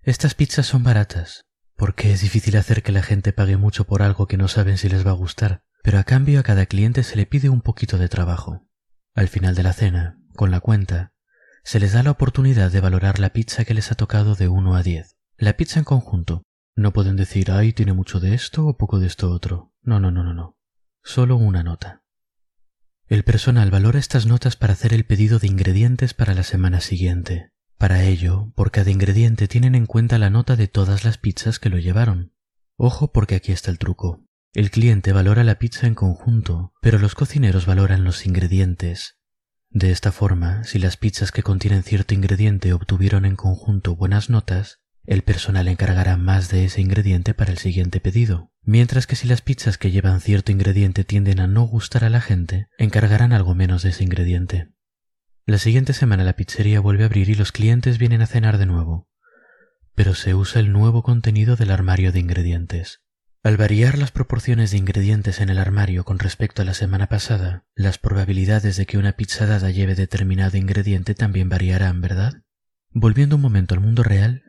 Estas 0.00 0.34
pizzas 0.34 0.64
son 0.64 0.82
baratas, 0.82 1.44
porque 1.76 2.10
es 2.12 2.22
difícil 2.22 2.56
hacer 2.56 2.82
que 2.82 2.92
la 2.92 3.02
gente 3.02 3.34
pague 3.34 3.58
mucho 3.58 3.84
por 3.84 4.00
algo 4.00 4.26
que 4.26 4.38
no 4.38 4.48
saben 4.48 4.78
si 4.78 4.88
les 4.88 5.06
va 5.06 5.10
a 5.10 5.14
gustar, 5.14 5.62
pero 5.82 5.98
a 5.98 6.04
cambio 6.04 6.40
a 6.40 6.42
cada 6.42 6.64
cliente 6.64 7.02
se 7.02 7.16
le 7.16 7.26
pide 7.26 7.50
un 7.50 7.60
poquito 7.60 7.98
de 7.98 8.08
trabajo. 8.08 8.66
Al 9.14 9.28
final 9.28 9.54
de 9.54 9.62
la 9.62 9.74
cena, 9.74 10.18
con 10.36 10.50
la 10.50 10.60
cuenta, 10.60 11.12
se 11.64 11.80
les 11.80 11.92
da 11.92 12.02
la 12.02 12.12
oportunidad 12.12 12.70
de 12.70 12.80
valorar 12.80 13.18
la 13.18 13.34
pizza 13.34 13.66
que 13.66 13.74
les 13.74 13.92
ha 13.92 13.94
tocado 13.94 14.36
de 14.36 14.48
1 14.48 14.74
a 14.74 14.82
10. 14.82 15.18
La 15.36 15.56
pizza 15.56 15.78
en 15.78 15.84
conjunto. 15.84 16.42
No 16.74 16.92
pueden 16.92 17.16
decir, 17.16 17.50
ay, 17.50 17.72
tiene 17.72 17.92
mucho 17.92 18.20
de 18.20 18.34
esto 18.34 18.66
o 18.66 18.76
poco 18.76 18.98
de 18.98 19.06
esto 19.06 19.30
otro. 19.30 19.72
No, 19.82 20.00
no, 20.00 20.10
no, 20.10 20.22
no, 20.22 20.34
no. 20.34 20.56
Solo 21.02 21.36
una 21.36 21.62
nota. 21.62 22.04
El 23.08 23.24
personal 23.24 23.70
valora 23.70 23.98
estas 23.98 24.26
notas 24.26 24.56
para 24.56 24.72
hacer 24.72 24.94
el 24.94 25.04
pedido 25.04 25.38
de 25.38 25.48
ingredientes 25.48 26.14
para 26.14 26.34
la 26.34 26.44
semana 26.44 26.80
siguiente. 26.80 27.52
Para 27.76 28.04
ello, 28.04 28.52
por 28.54 28.70
cada 28.70 28.90
ingrediente 28.90 29.48
tienen 29.48 29.74
en 29.74 29.86
cuenta 29.86 30.18
la 30.18 30.30
nota 30.30 30.56
de 30.56 30.68
todas 30.68 31.04
las 31.04 31.18
pizzas 31.18 31.58
que 31.58 31.68
lo 31.68 31.78
llevaron. 31.78 32.32
Ojo 32.76 33.12
porque 33.12 33.34
aquí 33.34 33.52
está 33.52 33.70
el 33.70 33.78
truco. 33.78 34.24
El 34.54 34.70
cliente 34.70 35.12
valora 35.12 35.44
la 35.44 35.58
pizza 35.58 35.86
en 35.86 35.94
conjunto, 35.94 36.72
pero 36.80 36.98
los 36.98 37.14
cocineros 37.14 37.66
valoran 37.66 38.04
los 38.04 38.26
ingredientes, 38.26 39.18
de 39.74 39.90
esta 39.90 40.12
forma, 40.12 40.64
si 40.64 40.78
las 40.78 40.98
pizzas 40.98 41.32
que 41.32 41.42
contienen 41.42 41.82
cierto 41.82 42.12
ingrediente 42.12 42.74
obtuvieron 42.74 43.24
en 43.24 43.36
conjunto 43.36 43.96
buenas 43.96 44.28
notas, 44.28 44.81
el 45.04 45.22
personal 45.22 45.68
encargará 45.68 46.16
más 46.16 46.48
de 46.48 46.64
ese 46.64 46.80
ingrediente 46.80 47.34
para 47.34 47.50
el 47.50 47.58
siguiente 47.58 48.00
pedido, 48.00 48.52
mientras 48.62 49.06
que 49.06 49.16
si 49.16 49.26
las 49.26 49.42
pizzas 49.42 49.78
que 49.78 49.90
llevan 49.90 50.20
cierto 50.20 50.52
ingrediente 50.52 51.04
tienden 51.04 51.40
a 51.40 51.46
no 51.46 51.62
gustar 51.62 52.04
a 52.04 52.10
la 52.10 52.20
gente, 52.20 52.68
encargarán 52.78 53.32
algo 53.32 53.54
menos 53.54 53.82
de 53.82 53.90
ese 53.90 54.04
ingrediente. 54.04 54.68
La 55.44 55.58
siguiente 55.58 55.92
semana 55.92 56.22
la 56.22 56.34
pizzería 56.34 56.78
vuelve 56.78 57.02
a 57.02 57.06
abrir 57.06 57.28
y 57.28 57.34
los 57.34 57.50
clientes 57.50 57.98
vienen 57.98 58.22
a 58.22 58.26
cenar 58.26 58.58
de 58.58 58.66
nuevo. 58.66 59.08
pero 59.94 60.14
se 60.14 60.34
usa 60.34 60.60
el 60.60 60.72
nuevo 60.72 61.02
contenido 61.02 61.56
del 61.56 61.70
armario 61.70 62.12
de 62.12 62.20
ingredientes. 62.20 63.00
Al 63.42 63.56
variar 63.56 63.98
las 63.98 64.12
proporciones 64.12 64.70
de 64.70 64.78
ingredientes 64.78 65.40
en 65.40 65.48
el 65.48 65.58
armario 65.58 66.04
con 66.04 66.18
respecto 66.18 66.62
a 66.62 66.64
la 66.64 66.74
semana 66.74 67.08
pasada, 67.08 67.66
las 67.74 67.98
probabilidades 67.98 68.76
de 68.76 68.86
que 68.86 68.98
una 68.98 69.12
pizza 69.12 69.46
dada 69.46 69.70
lleve 69.70 69.94
determinado 69.94 70.56
ingrediente 70.56 71.14
también 71.14 71.48
variarán, 71.48 72.00
¿verdad? 72.00 72.34
Volviendo 72.90 73.36
un 73.36 73.42
momento 73.42 73.74
al 73.74 73.80
mundo 73.80 74.02
real, 74.02 74.44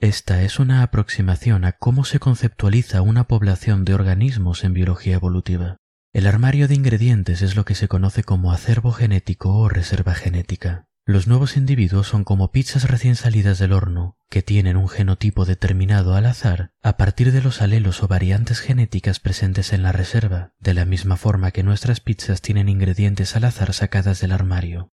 esta 0.00 0.42
es 0.42 0.60
una 0.60 0.84
aproximación 0.84 1.64
a 1.64 1.72
cómo 1.72 2.04
se 2.04 2.20
conceptualiza 2.20 3.02
una 3.02 3.24
población 3.24 3.84
de 3.84 3.94
organismos 3.94 4.62
en 4.62 4.72
biología 4.72 5.14
evolutiva. 5.14 5.78
El 6.12 6.28
armario 6.28 6.68
de 6.68 6.76
ingredientes 6.76 7.42
es 7.42 7.56
lo 7.56 7.64
que 7.64 7.74
se 7.74 7.88
conoce 7.88 8.22
como 8.22 8.52
acervo 8.52 8.92
genético 8.92 9.54
o 9.56 9.68
reserva 9.68 10.14
genética. 10.14 10.86
Los 11.04 11.26
nuevos 11.26 11.56
individuos 11.56 12.06
son 12.06 12.22
como 12.22 12.52
pizzas 12.52 12.88
recién 12.88 13.16
salidas 13.16 13.58
del 13.58 13.72
horno, 13.72 14.16
que 14.30 14.42
tienen 14.42 14.76
un 14.76 14.88
genotipo 14.88 15.44
determinado 15.44 16.14
al 16.14 16.26
azar 16.26 16.70
a 16.80 16.96
partir 16.96 17.32
de 17.32 17.42
los 17.42 17.60
alelos 17.60 18.02
o 18.02 18.08
variantes 18.08 18.60
genéticas 18.60 19.18
presentes 19.18 19.72
en 19.72 19.82
la 19.82 19.90
reserva, 19.90 20.52
de 20.60 20.74
la 20.74 20.84
misma 20.84 21.16
forma 21.16 21.50
que 21.50 21.64
nuestras 21.64 22.00
pizzas 22.00 22.40
tienen 22.40 22.68
ingredientes 22.68 23.34
al 23.34 23.44
azar 23.44 23.72
sacadas 23.72 24.20
del 24.20 24.32
armario. 24.32 24.92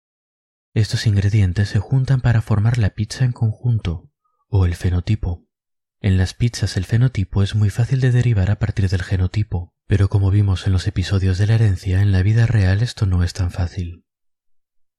Estos 0.73 1.07
ingredientes 1.07 1.69
se 1.69 1.79
juntan 1.79 2.21
para 2.21 2.41
formar 2.41 2.79
la 2.79 2.91
pizza 2.91 3.25
en 3.25 3.33
conjunto, 3.33 4.11
o 4.57 4.67
el 4.67 4.77
fenotipo. 4.77 5.49
En 6.01 6.17
las 6.17 6.33
pizzas 6.33 6.77
el 6.77 6.85
fenotipo 6.85 7.43
es 7.43 7.57
muy 7.57 7.71
fácil 7.71 8.01
de 8.01 8.13
derivar 8.13 8.53
a 8.53 8.61
partir 8.61 8.89
del 8.89 9.03
genotipo, 9.03 9.75
pero 9.89 10.09
como 10.09 10.31
vimos 10.31 10.69
en 10.69 10.73
los 10.73 10.87
episodios 10.87 11.39
de 11.39 11.49
la 11.49 11.57
herencia, 11.57 12.01
en 12.01 12.13
la 12.13 12.23
vida 12.23 12.47
real 12.47 12.81
esto 12.81 13.05
no 13.05 13.25
es 13.25 13.33
tan 13.33 13.51
fácil. 13.51 14.05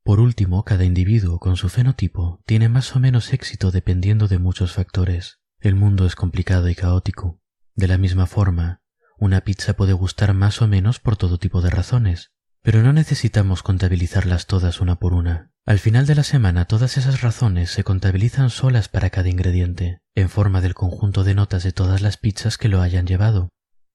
Por 0.03 0.19
último, 0.19 0.65
cada 0.65 0.83
individuo 0.83 1.39
con 1.39 1.55
su 1.55 1.69
fenotipo 1.69 2.43
tiene 2.45 2.67
más 2.67 2.97
o 2.97 2.99
menos 2.99 3.31
éxito 3.31 3.71
dependiendo 3.71 4.27
de 4.27 4.39
muchos 4.39 4.73
factores. 4.73 5.39
El 5.61 5.75
mundo 5.75 6.05
es 6.05 6.17
complicado 6.17 6.67
y 6.67 6.75
caótico. 6.75 7.39
De 7.75 7.87
la 7.87 7.97
misma 7.97 8.27
forma, 8.27 8.81
una 9.17 9.39
pizza 9.39 9.77
puede 9.77 9.93
gustar 9.93 10.33
más 10.33 10.61
o 10.61 10.67
menos 10.67 10.99
por 10.99 11.15
todo 11.15 11.37
tipo 11.37 11.61
de 11.61 11.69
razones, 11.69 12.33
pero 12.65 12.81
no 12.81 12.91
necesitamos 12.91 13.61
contabilizarlas 13.61 14.47
todas 14.47 14.81
una 14.81 14.95
por 14.95 15.13
una. 15.13 15.51
Al 15.67 15.77
final 15.77 16.07
de 16.07 16.15
la 16.15 16.23
semana 16.23 16.65
todas 16.65 16.97
esas 16.97 17.21
razones 17.21 17.69
se 17.69 17.83
contabilizan 17.83 18.49
solas 18.49 18.89
para 18.89 19.11
cada 19.11 19.29
ingrediente, 19.29 19.99
en 20.15 20.29
forma 20.29 20.61
del 20.61 20.73
conjunto 20.73 21.23
de 21.23 21.35
notas 21.35 21.63
de 21.63 21.71
todas 21.71 22.01
las 22.01 22.17
pizzas 22.17 22.57
que 22.57 22.67
lo 22.67 22.81
hayan 22.81 23.05
llevado. 23.05 23.49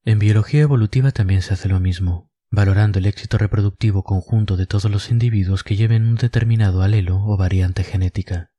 En 0.05 0.21
biología 0.21 0.61
evolutiva 0.61 1.11
también 1.11 1.43
se 1.43 1.55
hace 1.55 1.69
lo 1.69 1.81
mismo 1.81 2.31
valorando 2.53 2.99
el 2.99 3.07
éxito 3.07 3.39
reproductivo 3.39 4.03
conjunto 4.03 4.57
de 4.57 4.67
todos 4.67 4.91
los 4.91 5.11
individuos 5.11 5.63
que 5.63 5.77
lleven 5.77 6.07
un 6.07 6.17
determinado 6.17 6.83
alelo 6.83 7.25
o 7.25 7.37
variante 7.37 7.85
genética. 7.85 8.51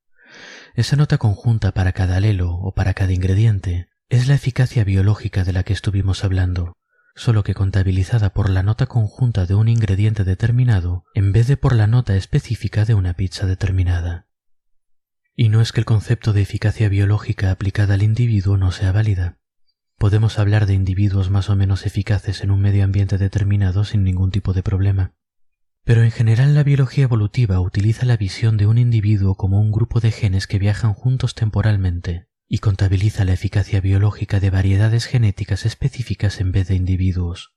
Esa 0.76 0.96
nota 0.96 1.18
conjunta 1.18 1.74
para 1.74 1.92
cada 1.92 2.18
alelo 2.18 2.54
o 2.54 2.74
para 2.74 2.94
cada 2.94 3.12
ingrediente 3.12 3.90
es 4.08 4.28
la 4.28 4.36
eficacia 4.36 4.84
biológica 4.84 5.44
de 5.44 5.54
la 5.54 5.64
que 5.64 5.74
estuvimos 5.74 6.24
hablando, 6.24 6.74
solo 7.16 7.44
que 7.44 7.54
contabilizada 7.54 8.32
por 8.32 8.50
la 8.50 8.64
nota 8.64 8.86
conjunta 8.86 9.46
de 9.46 9.56
un 9.56 9.68
ingrediente 9.68 10.24
determinado 10.24 11.04
en 11.14 11.32
vez 11.32 11.48
de 11.48 11.58
por 11.58 11.76
la 11.76 11.88
nota 11.88 12.16
específica 12.16 12.86
de 12.86 12.94
una 12.94 13.14
pizza 13.14 13.46
determinada. 13.46 14.28
Y 15.36 15.50
no 15.50 15.62
es 15.62 15.72
que 15.72 15.82
el 15.82 15.86
concepto 15.86 16.34
de 16.34 16.42
eficacia 16.42 16.90
biológica 16.90 17.52
aplicada 17.52 17.96
al 17.96 18.04
individuo 18.04 18.58
no 18.58 18.72
sea 18.72 18.92
válida. 18.92 19.40
Podemos 19.98 20.40
hablar 20.40 20.66
de 20.66 20.74
individuos 20.74 21.30
más 21.30 21.50
o 21.50 21.56
menos 21.56 21.86
eficaces 21.86 22.44
en 22.44 22.52
un 22.52 22.62
medio 22.62 22.84
ambiente 22.84 23.18
determinado 23.18 23.84
sin 23.84 24.04
ningún 24.04 24.32
tipo 24.32 24.54
de 24.54 24.64
problema. 24.64 25.14
Pero 25.84 26.04
en 26.04 26.12
general 26.12 26.54
la 26.54 26.64
biología 26.64 27.04
evolutiva 27.04 27.60
utiliza 27.60 28.06
la 28.06 28.18
visión 28.18 28.58
de 28.58 28.68
un 28.68 28.78
individuo 28.78 29.36
como 29.36 29.60
un 29.60 29.72
grupo 29.72 30.00
de 30.00 30.12
genes 30.12 30.48
que 30.48 30.60
viajan 30.60 30.94
juntos 30.94 31.36
temporalmente 31.36 32.31
y 32.54 32.58
contabiliza 32.58 33.24
la 33.24 33.32
eficacia 33.32 33.80
biológica 33.80 34.42
de 34.42 34.50
variedades 34.50 35.06
genéticas 35.06 35.66
específicas 35.66 36.42
en 36.42 36.52
vez 36.52 36.68
de 36.68 36.76
individuos. 36.76 37.54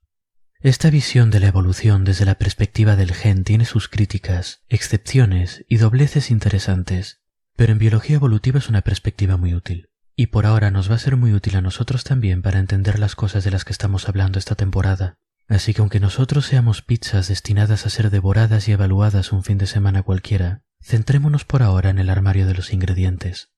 Esta 0.61 0.89
visión 0.89 1.31
de 1.31 1.41
la 1.41 1.47
evolución 1.47 2.05
desde 2.05 2.23
la 2.23 2.35
perspectiva 2.35 2.95
del 2.95 3.13
gen 3.13 3.43
tiene 3.43 3.65
sus 3.65 3.89
críticas, 3.89 4.63
excepciones 4.69 5.65
y 5.67 5.79
dobleces 5.79 6.31
interesantes, 6.31 7.19
pero 7.57 7.73
en 7.73 7.77
biología 7.77 8.15
evolutiva 8.15 8.59
es 8.59 8.69
una 8.69 8.83
perspectiva 8.83 9.35
muy 9.35 9.53
útil. 9.53 9.89
Y 10.15 10.27
por 10.27 10.45
ahora 10.45 10.71
nos 10.71 10.89
va 10.89 10.95
a 10.95 10.99
ser 10.99 11.17
muy 11.17 11.33
útil 11.33 11.57
a 11.57 11.61
nosotros 11.61 12.05
también 12.05 12.41
para 12.41 12.59
entender 12.59 12.97
las 12.97 13.17
cosas 13.17 13.43
de 13.43 13.51
las 13.51 13.65
que 13.65 13.73
estamos 13.73 14.07
hablando 14.07 14.39
esta 14.39 14.55
temporada. 14.55 15.17
Así 15.49 15.73
que 15.73 15.81
aunque 15.81 15.99
nosotros 15.99 16.45
seamos 16.45 16.81
pizzas 16.81 17.27
destinadas 17.27 17.85
a 17.85 17.89
ser 17.89 18.11
devoradas 18.11 18.69
y 18.69 18.71
evaluadas 18.71 19.33
un 19.33 19.43
fin 19.43 19.57
de 19.57 19.67
semana 19.67 20.03
cualquiera, 20.03 20.63
centrémonos 20.81 21.43
por 21.43 21.63
ahora 21.63 21.89
en 21.89 21.99
el 21.99 22.09
armario 22.09 22.47
de 22.47 22.53
los 22.53 22.71
ingredientes. 22.71 23.51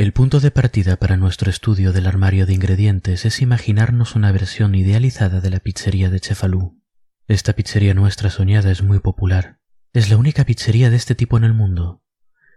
El 0.00 0.14
punto 0.14 0.40
de 0.40 0.50
partida 0.50 0.96
para 0.96 1.18
nuestro 1.18 1.50
estudio 1.50 1.92
del 1.92 2.06
armario 2.06 2.46
de 2.46 2.54
ingredientes 2.54 3.26
es 3.26 3.42
imaginarnos 3.42 4.16
una 4.16 4.32
versión 4.32 4.74
idealizada 4.74 5.42
de 5.42 5.50
la 5.50 5.60
pizzería 5.60 6.08
de 6.08 6.20
Cefalú. 6.20 6.80
Esta 7.28 7.52
pizzería 7.52 7.92
nuestra 7.92 8.30
soñada 8.30 8.70
es 8.70 8.82
muy 8.82 9.00
popular. 9.00 9.60
Es 9.92 10.08
la 10.08 10.16
única 10.16 10.46
pizzería 10.46 10.88
de 10.88 10.96
este 10.96 11.14
tipo 11.14 11.36
en 11.36 11.44
el 11.44 11.52
mundo, 11.52 12.02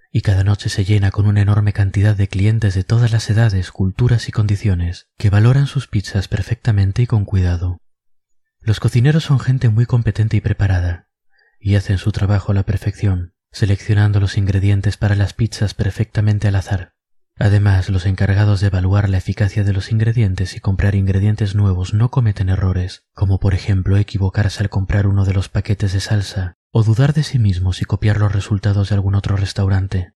y 0.10 0.22
cada 0.22 0.46
noche 0.46 0.70
se 0.70 0.86
llena 0.86 1.12
con 1.12 1.28
una 1.28 1.42
enorme 1.42 1.74
cantidad 1.74 2.16
de 2.16 2.30
clientes 2.30 2.76
de 2.76 2.86
todas 2.86 3.12
las 3.12 3.30
edades, 3.30 3.72
culturas 3.72 4.30
y 4.30 4.32
condiciones, 4.32 5.10
que 5.18 5.30
valoran 5.30 5.68
sus 5.68 5.90
pizzas 5.90 6.30
perfectamente 6.30 7.02
y 7.02 7.08
con 7.08 7.26
cuidado. 7.26 7.78
Los 8.62 8.80
cocineros 8.80 9.26
son 9.26 9.42
gente 9.42 9.68
muy 9.68 9.86
competente 9.86 10.38
y 10.38 10.40
preparada, 10.40 11.10
y 11.60 11.76
hacen 11.76 11.98
su 11.98 12.14
trabajo 12.14 12.54
a 12.54 12.56
la 12.56 12.64
perfección, 12.64 13.34
seleccionando 13.52 14.22
los 14.22 14.38
ingredientes 14.38 14.96
para 14.96 15.16
las 15.16 15.34
pizzas 15.34 15.74
perfectamente 15.74 16.48
al 16.48 16.56
azar. 16.56 16.94
Además, 17.38 17.90
los 17.90 18.06
encargados 18.06 18.62
de 18.62 18.68
evaluar 18.68 19.10
la 19.10 19.18
eficacia 19.18 19.64
de 19.64 19.74
los 19.74 19.92
ingredientes 19.92 20.56
y 20.56 20.60
comprar 20.60 20.94
ingredientes 20.96 21.56
nuevos 21.56 21.94
no 21.94 22.12
cometen 22.12 22.50
errores, 22.50 23.06
como 23.14 23.40
por 23.40 23.54
ejemplo 23.56 23.98
equivocarse 23.98 24.62
al 24.62 24.70
comprar 24.70 25.08
uno 25.08 25.26
de 25.26 25.34
los 25.34 25.50
paquetes 25.50 25.94
de 25.94 26.00
salsa 26.00 26.58
o 26.72 26.84
dudar 26.84 27.14
de 27.14 27.24
sí 27.24 27.40
mismos 27.40 27.82
y 27.82 27.86
copiar 27.86 28.18
los 28.18 28.32
resultados 28.32 28.90
de 28.90 28.96
algún 28.96 29.16
otro 29.16 29.36
restaurante. 29.36 30.14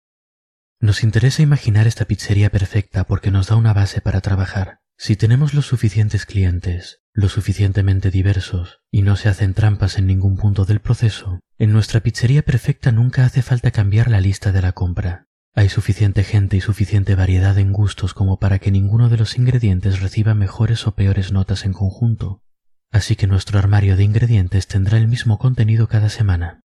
Nos 0.80 1.04
interesa 1.04 1.42
imaginar 1.42 1.88
esta 1.88 2.06
pizzería 2.06 2.52
perfecta 2.52 3.04
porque 3.04 3.32
nos 3.32 3.48
da 3.48 3.56
una 3.56 3.74
base 3.74 4.00
para 4.02 4.22
trabajar. 4.22 4.80
Si 4.96 5.16
tenemos 5.16 5.54
los 5.54 5.68
suficientes 5.68 6.26
clientes, 6.26 7.02
lo 7.14 7.30
suficientemente 7.30 8.10
diversos, 8.10 8.80
y 8.92 9.04
no 9.04 9.16
se 9.16 9.30
hacen 9.30 9.54
trampas 9.54 9.98
en 10.00 10.08
ningún 10.08 10.38
punto 10.38 10.66
del 10.66 10.82
proceso, 10.82 11.40
en 11.60 11.72
nuestra 11.72 12.00
pizzería 12.00 12.44
perfecta 12.44 12.92
nunca 12.92 13.26
hace 13.26 13.44
falta 13.44 13.70
cambiar 13.72 14.10
la 14.10 14.22
lista 14.22 14.52
de 14.52 14.62
la 14.62 14.72
compra. 14.72 15.27
Hay 15.58 15.70
suficiente 15.70 16.24
gente 16.24 16.56
y 16.56 16.62
suficiente 16.62 17.16
variedad 17.16 17.58
en 17.58 17.74
gustos 17.74 18.14
como 18.14 18.38
para 18.38 18.60
que 18.60 18.70
ninguno 18.70 19.10
de 19.10 19.18
los 19.18 19.40
ingredientes 19.40 20.02
reciba 20.02 20.36
mejores 20.36 20.86
o 20.86 20.94
peores 20.94 21.32
notas 21.32 21.66
en 21.66 21.74
conjunto, 21.74 22.44
así 22.92 23.16
que 23.16 23.26
nuestro 23.26 23.58
armario 23.58 23.98
de 23.98 24.04
ingredientes 24.04 24.68
tendrá 24.68 25.00
el 25.00 25.08
mismo 25.08 25.40
contenido 25.40 25.88
cada 25.88 26.10
semana. 26.10 26.62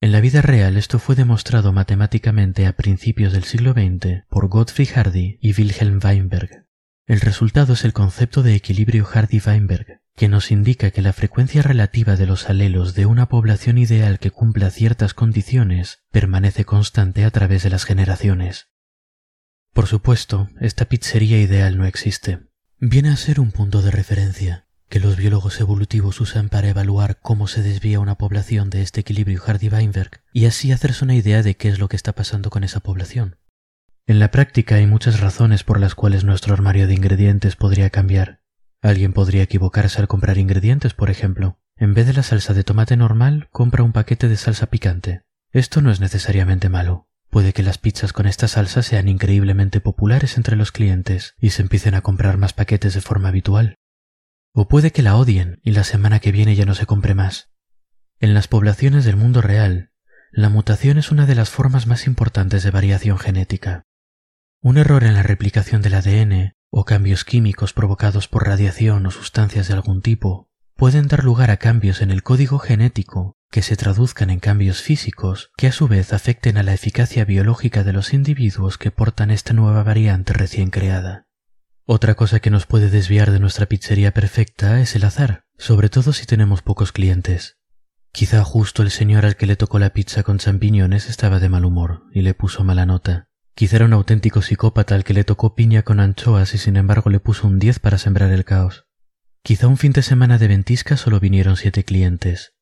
En 0.00 0.10
la 0.10 0.20
vida 0.20 0.42
real 0.42 0.76
esto 0.76 0.98
fue 0.98 1.14
demostrado 1.14 1.72
matemáticamente 1.72 2.66
a 2.66 2.72
principios 2.72 3.32
del 3.32 3.44
siglo 3.44 3.70
XX 3.70 4.24
por 4.28 4.48
Gottfried 4.48 4.88
Hardy 4.92 5.38
y 5.40 5.54
Wilhelm 5.56 6.00
Weinberg. 6.02 6.66
El 7.06 7.20
resultado 7.20 7.74
es 7.74 7.84
el 7.84 7.92
concepto 7.92 8.42
de 8.42 8.56
equilibrio 8.56 9.04
Hardy-Weinberg, 9.04 10.00
que 10.16 10.28
nos 10.28 10.50
indica 10.50 10.90
que 10.90 11.02
la 11.02 11.12
frecuencia 11.12 11.60
relativa 11.60 12.16
de 12.16 12.26
los 12.26 12.48
alelos 12.48 12.94
de 12.94 13.04
una 13.04 13.28
población 13.28 13.76
ideal 13.76 14.18
que 14.18 14.30
cumpla 14.30 14.70
ciertas 14.70 15.12
condiciones 15.12 16.00
permanece 16.10 16.64
constante 16.64 17.24
a 17.24 17.30
través 17.30 17.62
de 17.62 17.70
las 17.70 17.84
generaciones. 17.84 18.68
Por 19.74 19.86
supuesto, 19.86 20.48
esta 20.58 20.86
pizzería 20.86 21.38
ideal 21.38 21.76
no 21.76 21.84
existe. 21.84 22.40
Viene 22.78 23.10
a 23.10 23.16
ser 23.16 23.40
un 23.40 23.52
punto 23.52 23.82
de 23.82 23.90
referencia, 23.90 24.66
que 24.88 25.00
los 25.00 25.16
biólogos 25.16 25.60
evolutivos 25.60 26.18
usan 26.22 26.48
para 26.48 26.70
evaluar 26.70 27.18
cómo 27.20 27.46
se 27.46 27.62
desvía 27.62 28.00
una 28.00 28.14
población 28.14 28.70
de 28.70 28.80
este 28.80 29.02
equilibrio 29.02 29.38
Hardy-Weinberg 29.38 30.22
y 30.32 30.46
así 30.46 30.72
hacerse 30.72 31.04
una 31.04 31.14
idea 31.14 31.42
de 31.42 31.56
qué 31.56 31.68
es 31.68 31.78
lo 31.78 31.88
que 31.88 31.96
está 31.96 32.14
pasando 32.14 32.48
con 32.48 32.64
esa 32.64 32.80
población. 32.80 33.36
En 34.06 34.18
la 34.18 34.30
práctica 34.30 34.76
hay 34.76 34.86
muchas 34.86 35.20
razones 35.20 35.62
por 35.62 35.78
las 35.78 35.94
cuales 35.94 36.24
nuestro 36.24 36.54
armario 36.54 36.86
de 36.86 36.94
ingredientes 36.94 37.56
podría 37.56 37.90
cambiar. 37.90 38.35
Alguien 38.82 39.12
podría 39.12 39.42
equivocarse 39.42 40.00
al 40.00 40.08
comprar 40.08 40.38
ingredientes, 40.38 40.94
por 40.94 41.10
ejemplo. 41.10 41.58
En 41.76 41.94
vez 41.94 42.06
de 42.06 42.12
la 42.12 42.22
salsa 42.22 42.54
de 42.54 42.64
tomate 42.64 42.96
normal, 42.96 43.48
compra 43.50 43.82
un 43.82 43.92
paquete 43.92 44.28
de 44.28 44.36
salsa 44.36 44.66
picante. 44.66 45.22
Esto 45.52 45.82
no 45.82 45.90
es 45.90 46.00
necesariamente 46.00 46.68
malo. 46.68 47.08
Puede 47.30 47.52
que 47.52 47.62
las 47.62 47.78
pizzas 47.78 48.12
con 48.12 48.26
esta 48.26 48.48
salsa 48.48 48.82
sean 48.82 49.08
increíblemente 49.08 49.80
populares 49.80 50.36
entre 50.36 50.56
los 50.56 50.72
clientes 50.72 51.34
y 51.38 51.50
se 51.50 51.62
empiecen 51.62 51.94
a 51.94 52.00
comprar 52.00 52.38
más 52.38 52.52
paquetes 52.52 52.94
de 52.94 53.00
forma 53.00 53.28
habitual. 53.28 53.76
O 54.52 54.68
puede 54.68 54.90
que 54.90 55.02
la 55.02 55.16
odien 55.16 55.60
y 55.62 55.72
la 55.72 55.84
semana 55.84 56.18
que 56.20 56.32
viene 56.32 56.54
ya 56.54 56.64
no 56.64 56.74
se 56.74 56.86
compre 56.86 57.14
más. 57.14 57.50
En 58.20 58.32
las 58.32 58.48
poblaciones 58.48 59.04
del 59.04 59.16
mundo 59.16 59.42
real, 59.42 59.90
la 60.32 60.48
mutación 60.48 60.96
es 60.96 61.10
una 61.10 61.26
de 61.26 61.34
las 61.34 61.50
formas 61.50 61.86
más 61.86 62.06
importantes 62.06 62.62
de 62.62 62.70
variación 62.70 63.18
genética. 63.18 63.84
Un 64.62 64.78
error 64.78 65.04
en 65.04 65.14
la 65.14 65.22
replicación 65.22 65.82
del 65.82 65.94
ADN 65.94 66.55
o 66.70 66.84
cambios 66.84 67.24
químicos 67.24 67.72
provocados 67.72 68.28
por 68.28 68.46
radiación 68.46 69.06
o 69.06 69.10
sustancias 69.10 69.68
de 69.68 69.74
algún 69.74 70.02
tipo 70.02 70.48
pueden 70.76 71.08
dar 71.08 71.24
lugar 71.24 71.50
a 71.50 71.56
cambios 71.56 72.02
en 72.02 72.10
el 72.10 72.22
código 72.22 72.58
genético 72.58 73.36
que 73.50 73.62
se 73.62 73.76
traduzcan 73.76 74.30
en 74.30 74.40
cambios 74.40 74.82
físicos 74.82 75.50
que 75.56 75.68
a 75.68 75.72
su 75.72 75.88
vez 75.88 76.12
afecten 76.12 76.58
a 76.58 76.62
la 76.62 76.74
eficacia 76.74 77.24
biológica 77.24 77.84
de 77.84 77.92
los 77.92 78.12
individuos 78.12 78.76
que 78.76 78.90
portan 78.90 79.30
esta 79.30 79.54
nueva 79.54 79.82
variante 79.82 80.32
recién 80.32 80.70
creada. 80.70 81.26
Otra 81.86 82.14
cosa 82.14 82.40
que 82.40 82.50
nos 82.50 82.66
puede 82.66 82.90
desviar 82.90 83.30
de 83.30 83.40
nuestra 83.40 83.66
pizzería 83.66 84.12
perfecta 84.12 84.80
es 84.80 84.96
el 84.96 85.04
azar, 85.04 85.44
sobre 85.56 85.88
todo 85.88 86.12
si 86.12 86.26
tenemos 86.26 86.60
pocos 86.60 86.92
clientes. 86.92 87.58
Quizá 88.12 88.42
justo 88.44 88.82
el 88.82 88.90
señor 88.90 89.24
al 89.24 89.36
que 89.36 89.46
le 89.46 89.56
tocó 89.56 89.78
la 89.78 89.90
pizza 89.90 90.22
con 90.22 90.38
champiñones 90.38 91.08
estaba 91.08 91.38
de 91.38 91.48
mal 91.48 91.64
humor 91.64 92.02
y 92.12 92.22
le 92.22 92.34
puso 92.34 92.64
mala 92.64 92.86
nota. 92.86 93.28
Quizá 93.56 93.76
era 93.76 93.86
un 93.86 93.94
auténtico 93.94 94.42
psicópata 94.42 94.94
al 94.94 95.02
que 95.02 95.14
le 95.14 95.24
tocó 95.24 95.54
piña 95.54 95.82
con 95.82 95.98
anchoas 95.98 96.52
y 96.52 96.58
sin 96.58 96.76
embargo 96.76 97.08
le 97.08 97.20
puso 97.20 97.46
un 97.46 97.58
10 97.58 97.78
para 97.78 97.96
sembrar 97.96 98.30
el 98.30 98.44
caos. 98.44 98.84
Quizá 99.42 99.66
un 99.66 99.78
fin 99.78 99.92
de 99.92 100.02
semana 100.02 100.36
de 100.36 100.46
ventisca 100.46 100.98
solo 100.98 101.20
vinieron 101.20 101.56
siete 101.56 101.82
clientes, 101.82 102.52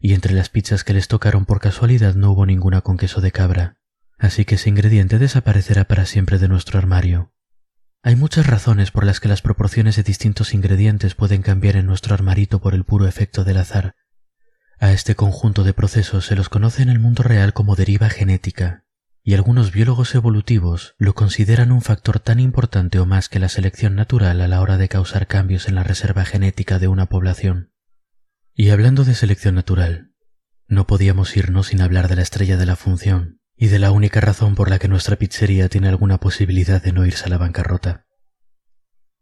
y 0.00 0.14
entre 0.14 0.32
las 0.32 0.48
pizzas 0.48 0.82
que 0.82 0.94
les 0.94 1.08
tocaron 1.08 1.44
por 1.44 1.60
casualidad 1.60 2.14
no 2.14 2.32
hubo 2.32 2.46
ninguna 2.46 2.80
con 2.80 2.96
queso 2.96 3.20
de 3.20 3.32
cabra, 3.32 3.76
así 4.16 4.46
que 4.46 4.54
ese 4.54 4.70
ingrediente 4.70 5.18
desaparecerá 5.18 5.84
para 5.84 6.06
siempre 6.06 6.38
de 6.38 6.48
nuestro 6.48 6.78
armario. 6.78 7.34
Hay 8.02 8.16
muchas 8.16 8.46
razones 8.46 8.90
por 8.90 9.04
las 9.04 9.20
que 9.20 9.28
las 9.28 9.42
proporciones 9.42 9.96
de 9.96 10.04
distintos 10.04 10.54
ingredientes 10.54 11.14
pueden 11.14 11.42
cambiar 11.42 11.76
en 11.76 11.84
nuestro 11.84 12.14
armarito 12.14 12.62
por 12.62 12.72
el 12.72 12.84
puro 12.84 13.06
efecto 13.06 13.44
del 13.44 13.58
azar. 13.58 13.94
A 14.78 14.90
este 14.92 15.14
conjunto 15.14 15.64
de 15.64 15.74
procesos 15.74 16.24
se 16.24 16.34
los 16.34 16.48
conoce 16.48 16.80
en 16.80 16.88
el 16.88 16.98
mundo 16.98 17.22
real 17.22 17.52
como 17.52 17.76
deriva 17.76 18.08
genética, 18.08 18.84
y 19.30 19.34
algunos 19.34 19.70
biólogos 19.70 20.16
evolutivos 20.16 20.96
lo 20.98 21.14
consideran 21.14 21.70
un 21.70 21.82
factor 21.82 22.18
tan 22.18 22.40
importante 22.40 22.98
o 22.98 23.06
más 23.06 23.28
que 23.28 23.38
la 23.38 23.48
selección 23.48 23.94
natural 23.94 24.40
a 24.40 24.48
la 24.48 24.60
hora 24.60 24.76
de 24.76 24.88
causar 24.88 25.28
cambios 25.28 25.68
en 25.68 25.76
la 25.76 25.84
reserva 25.84 26.24
genética 26.24 26.80
de 26.80 26.88
una 26.88 27.06
población. 27.06 27.72
Y 28.54 28.70
hablando 28.70 29.04
de 29.04 29.14
selección 29.14 29.54
natural, 29.54 30.10
no 30.66 30.88
podíamos 30.88 31.36
irnos 31.36 31.68
sin 31.68 31.80
hablar 31.80 32.08
de 32.08 32.16
la 32.16 32.22
estrella 32.22 32.56
de 32.56 32.66
la 32.66 32.74
función 32.74 33.38
y 33.56 33.68
de 33.68 33.78
la 33.78 33.92
única 33.92 34.20
razón 34.20 34.56
por 34.56 34.68
la 34.68 34.80
que 34.80 34.88
nuestra 34.88 35.14
pizzería 35.14 35.68
tiene 35.68 35.86
alguna 35.86 36.18
posibilidad 36.18 36.82
de 36.82 36.92
no 36.92 37.06
irse 37.06 37.26
a 37.26 37.28
la 37.28 37.38
bancarrota. 37.38 38.06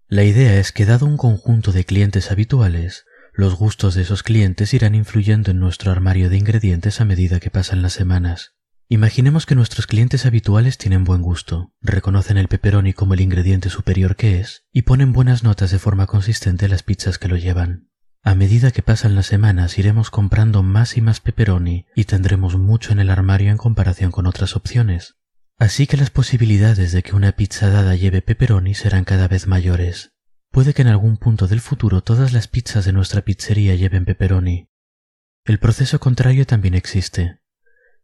La 0.06 0.24
idea 0.24 0.58
es 0.58 0.72
que 0.72 0.86
dado 0.86 1.04
un 1.04 1.18
conjunto 1.18 1.70
de 1.70 1.84
clientes 1.84 2.30
habituales, 2.30 3.04
los 3.34 3.56
gustos 3.56 3.94
de 3.94 4.00
esos 4.00 4.22
clientes 4.22 4.72
irán 4.72 4.94
influyendo 4.94 5.50
en 5.50 5.58
nuestro 5.58 5.92
armario 5.92 6.30
de 6.30 6.38
ingredientes 6.38 7.02
a 7.02 7.04
medida 7.04 7.40
que 7.40 7.50
pasan 7.50 7.82
las 7.82 7.92
semanas 7.92 8.54
Imaginemos 8.90 9.44
que 9.44 9.54
nuestros 9.54 9.86
clientes 9.86 10.24
habituales 10.24 10.78
tienen 10.78 11.04
buen 11.04 11.20
gusto, 11.20 11.74
reconocen 11.82 12.38
el 12.38 12.48
pepperoni 12.48 12.94
como 12.94 13.12
el 13.12 13.20
ingrediente 13.20 13.68
superior 13.68 14.16
que 14.16 14.40
es 14.40 14.64
y 14.72 14.82
ponen 14.82 15.12
buenas 15.12 15.44
notas 15.44 15.70
de 15.70 15.78
forma 15.78 16.06
consistente 16.06 16.64
en 16.64 16.70
las 16.70 16.82
pizzas 16.82 17.18
que 17.18 17.28
lo 17.28 17.36
llevan. 17.36 17.90
A 18.22 18.34
medida 18.34 18.70
que 18.70 18.80
pasan 18.80 19.14
las 19.14 19.26
semanas 19.26 19.78
iremos 19.78 20.08
comprando 20.08 20.62
más 20.62 20.96
y 20.96 21.02
más 21.02 21.20
pepperoni 21.20 21.84
y 21.94 22.04
tendremos 22.04 22.56
mucho 22.56 22.92
en 22.92 22.98
el 22.98 23.10
armario 23.10 23.50
en 23.50 23.58
comparación 23.58 24.10
con 24.10 24.26
otras 24.26 24.56
opciones. 24.56 25.16
Así 25.58 25.86
que 25.86 25.98
las 25.98 26.08
posibilidades 26.08 26.90
de 26.92 27.02
que 27.02 27.14
una 27.14 27.32
pizza 27.32 27.68
dada 27.68 27.94
lleve 27.94 28.22
pepperoni 28.22 28.74
serán 28.74 29.04
cada 29.04 29.28
vez 29.28 29.46
mayores. 29.46 30.12
Puede 30.50 30.72
que 30.72 30.80
en 30.80 30.88
algún 30.88 31.18
punto 31.18 31.46
del 31.46 31.60
futuro 31.60 32.02
todas 32.02 32.32
las 32.32 32.48
pizzas 32.48 32.86
de 32.86 32.94
nuestra 32.94 33.20
pizzería 33.20 33.74
lleven 33.74 34.06
pepperoni. 34.06 34.70
El 35.44 35.58
proceso 35.58 36.00
contrario 36.00 36.46
también 36.46 36.74
existe. 36.74 37.40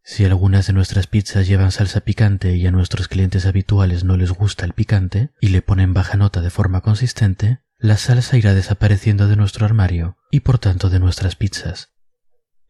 Si 0.06 0.26
algunas 0.26 0.66
de 0.66 0.75
nuestras 0.75 1.06
pizzas 1.06 1.49
llevan 1.49 1.73
salsa 1.73 2.02
picante 2.02 2.56
y 2.56 2.66
a 2.66 2.70
nuestros 2.70 3.08
clientes 3.08 3.46
habituales 3.46 4.04
no 4.04 4.18
les 4.18 4.32
gusta 4.32 4.66
el 4.66 4.75
picante 4.75 5.30
y 5.40 5.49
le 5.49 5.62
ponen 5.62 5.94
baja 5.94 6.18
nota 6.18 6.42
de 6.42 6.50
forma 6.50 6.82
consistente, 6.82 7.62
la 7.78 7.96
salsa 7.96 8.37
irá 8.37 8.52
desapareciendo 8.52 9.28
de 9.28 9.37
nuestro 9.37 9.64
armario 9.64 10.18
y 10.30 10.40
por 10.40 10.58
tanto 10.58 10.90
de 10.90 11.00
nuestras 11.00 11.37
pizzas. 11.37 11.94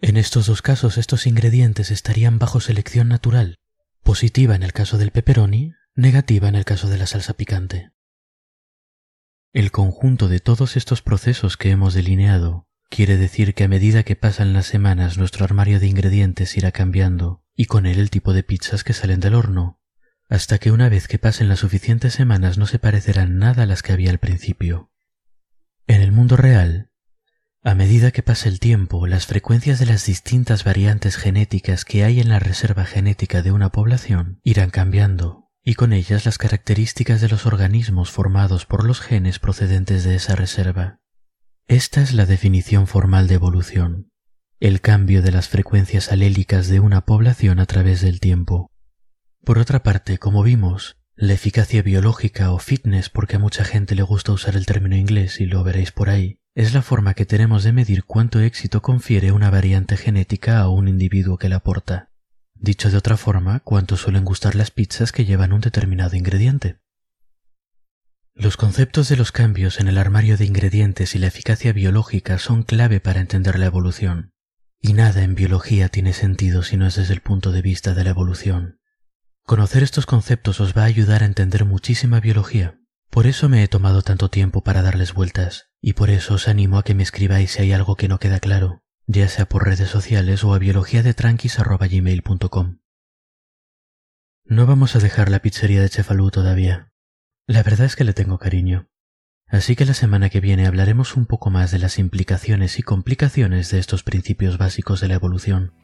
En 0.00 0.16
estos 0.16 0.46
dos 0.46 0.62
casos 0.62 0.96
estos 0.96 1.26
ingredientes 1.26 1.90
estarían 1.90 2.38
bajo 2.38 2.60
selección 2.60 3.08
natural, 3.08 3.58
positiva 4.04 4.54
en 4.54 4.62
el 4.62 4.72
caso 4.72 4.96
del 4.96 5.10
pepperoni, 5.10 5.72
negativa 5.96 6.48
en 6.48 6.54
el 6.54 6.64
caso 6.64 6.88
de 6.88 6.98
la 6.98 7.06
salsa 7.08 7.34
picante. 7.34 7.90
El 9.52 9.72
conjunto 9.72 10.28
de 10.28 10.38
todos 10.38 10.76
estos 10.76 11.02
procesos 11.02 11.56
que 11.56 11.70
hemos 11.70 11.94
delineado 11.94 12.68
Quiere 12.88 13.16
decir 13.16 13.54
que 13.54 13.64
a 13.64 13.68
medida 13.68 14.02
que 14.02 14.16
pasan 14.16 14.52
las 14.52 14.66
semanas 14.66 15.18
nuestro 15.18 15.44
armario 15.44 15.80
de 15.80 15.86
ingredientes 15.86 16.56
irá 16.56 16.70
cambiando 16.70 17.44
y 17.56 17.66
con 17.66 17.86
él 17.86 17.98
el 17.98 18.10
tipo 18.10 18.32
de 18.32 18.42
pizzas 18.42 18.84
que 18.84 18.92
salen 18.92 19.20
del 19.20 19.34
horno, 19.34 19.80
hasta 20.28 20.58
que 20.58 20.70
una 20.70 20.88
vez 20.88 21.08
que 21.08 21.18
pasen 21.18 21.48
las 21.48 21.60
suficientes 21.60 22.14
semanas 22.14 22.58
no 22.58 22.66
se 22.66 22.78
parecerán 22.78 23.38
nada 23.38 23.64
a 23.64 23.66
las 23.66 23.82
que 23.82 23.92
había 23.92 24.10
al 24.10 24.18
principio. 24.18 24.90
En 25.86 26.00
el 26.00 26.12
mundo 26.12 26.36
real, 26.36 26.90
a 27.66 27.74
medida 27.74 28.10
que 28.10 28.22
pasa 28.22 28.50
el 28.50 28.60
tiempo, 28.60 29.06
las 29.06 29.26
frecuencias 29.26 29.78
de 29.78 29.86
las 29.86 30.04
distintas 30.04 30.64
variantes 30.64 31.16
genéticas 31.16 31.86
que 31.86 32.04
hay 32.04 32.20
en 32.20 32.28
la 32.28 32.38
reserva 32.38 32.84
genética 32.84 33.40
de 33.40 33.52
una 33.52 33.70
población 33.70 34.38
irán 34.44 34.68
cambiando, 34.68 35.50
y 35.62 35.74
con 35.74 35.94
ellas 35.94 36.26
las 36.26 36.36
características 36.36 37.22
de 37.22 37.28
los 37.28 37.46
organismos 37.46 38.10
formados 38.10 38.66
por 38.66 38.84
los 38.84 39.00
genes 39.00 39.38
procedentes 39.38 40.04
de 40.04 40.14
esa 40.14 40.36
reserva. 40.36 41.00
Esta 41.66 42.02
es 42.02 42.12
la 42.12 42.26
definición 42.26 42.86
formal 42.86 43.26
de 43.26 43.36
evolución, 43.36 44.10
el 44.60 44.82
cambio 44.82 45.22
de 45.22 45.32
las 45.32 45.48
frecuencias 45.48 46.12
alélicas 46.12 46.68
de 46.68 46.78
una 46.78 47.06
población 47.06 47.58
a 47.58 47.64
través 47.64 48.02
del 48.02 48.20
tiempo. 48.20 48.70
Por 49.42 49.58
otra 49.58 49.82
parte, 49.82 50.18
como 50.18 50.42
vimos, 50.42 50.98
la 51.16 51.32
eficacia 51.32 51.80
biológica 51.80 52.52
o 52.52 52.58
fitness, 52.58 53.08
porque 53.08 53.36
a 53.36 53.38
mucha 53.38 53.64
gente 53.64 53.94
le 53.94 54.02
gusta 54.02 54.32
usar 54.32 54.56
el 54.56 54.66
término 54.66 54.94
inglés 54.94 55.40
y 55.40 55.46
lo 55.46 55.64
veréis 55.64 55.90
por 55.90 56.10
ahí, 56.10 56.38
es 56.54 56.74
la 56.74 56.82
forma 56.82 57.14
que 57.14 57.24
tenemos 57.24 57.64
de 57.64 57.72
medir 57.72 58.04
cuánto 58.04 58.40
éxito 58.40 58.82
confiere 58.82 59.32
una 59.32 59.48
variante 59.48 59.96
genética 59.96 60.60
a 60.60 60.68
un 60.68 60.86
individuo 60.86 61.38
que 61.38 61.48
la 61.48 61.60
porta. 61.60 62.10
Dicho 62.52 62.90
de 62.90 62.98
otra 62.98 63.16
forma, 63.16 63.60
cuánto 63.60 63.96
suelen 63.96 64.26
gustar 64.26 64.54
las 64.54 64.70
pizzas 64.70 65.12
que 65.12 65.24
llevan 65.24 65.54
un 65.54 65.62
determinado 65.62 66.14
ingrediente. 66.14 66.76
Los 68.36 68.56
conceptos 68.56 69.08
de 69.08 69.16
los 69.16 69.30
cambios 69.30 69.78
en 69.78 69.86
el 69.86 69.96
armario 69.96 70.36
de 70.36 70.44
ingredientes 70.44 71.14
y 71.14 71.18
la 71.18 71.28
eficacia 71.28 71.72
biológica 71.72 72.38
son 72.38 72.64
clave 72.64 72.98
para 72.98 73.20
entender 73.20 73.58
la 73.58 73.66
evolución. 73.66 74.32
Y 74.80 74.92
nada 74.92 75.22
en 75.22 75.36
biología 75.36 75.88
tiene 75.88 76.12
sentido 76.12 76.64
si 76.64 76.76
no 76.76 76.86
es 76.86 76.96
desde 76.96 77.14
el 77.14 77.20
punto 77.20 77.52
de 77.52 77.62
vista 77.62 77.94
de 77.94 78.02
la 78.02 78.10
evolución. 78.10 78.80
Conocer 79.44 79.84
estos 79.84 80.06
conceptos 80.06 80.60
os 80.60 80.76
va 80.76 80.82
a 80.82 80.86
ayudar 80.86 81.22
a 81.22 81.26
entender 81.26 81.64
muchísima 81.64 82.18
biología. 82.18 82.80
Por 83.08 83.28
eso 83.28 83.48
me 83.48 83.62
he 83.62 83.68
tomado 83.68 84.02
tanto 84.02 84.30
tiempo 84.30 84.64
para 84.64 84.82
darles 84.82 85.14
vueltas, 85.14 85.68
y 85.80 85.92
por 85.92 86.10
eso 86.10 86.34
os 86.34 86.48
animo 86.48 86.78
a 86.78 86.82
que 86.82 86.94
me 86.94 87.04
escribáis 87.04 87.52
si 87.52 87.62
hay 87.62 87.72
algo 87.72 87.94
que 87.94 88.08
no 88.08 88.18
queda 88.18 88.40
claro, 88.40 88.82
ya 89.06 89.28
sea 89.28 89.48
por 89.48 89.64
redes 89.64 89.88
sociales 89.88 90.42
o 90.42 90.54
a 90.54 90.58
biologiadetranquis.com. 90.58 92.78
No 94.46 94.66
vamos 94.66 94.96
a 94.96 94.98
dejar 94.98 95.30
la 95.30 95.38
pizzería 95.38 95.80
de 95.80 95.88
Chefalú 95.88 96.32
todavía. 96.32 96.90
La 97.46 97.62
verdad 97.62 97.84
es 97.84 97.94
que 97.94 98.04
le 98.04 98.14
tengo 98.14 98.38
cariño. 98.38 98.88
Así 99.46 99.76
que 99.76 99.84
la 99.84 99.92
semana 99.92 100.30
que 100.30 100.40
viene 100.40 100.66
hablaremos 100.66 101.14
un 101.14 101.26
poco 101.26 101.50
más 101.50 101.70
de 101.70 101.78
las 101.78 101.98
implicaciones 101.98 102.78
y 102.78 102.82
complicaciones 102.82 103.70
de 103.70 103.78
estos 103.78 104.02
principios 104.02 104.56
básicos 104.56 105.00
de 105.02 105.08
la 105.08 105.14
evolución. 105.14 105.74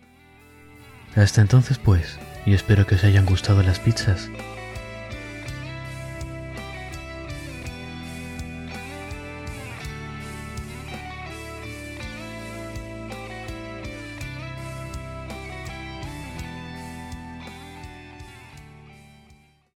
Hasta 1.14 1.42
entonces 1.42 1.79
pues, 1.79 2.18
y 2.46 2.55
espero 2.55 2.87
que 2.87 2.94
os 2.94 3.05
hayan 3.05 3.27
gustado 3.27 3.62
las 3.62 3.79
pizzas. 3.79 4.31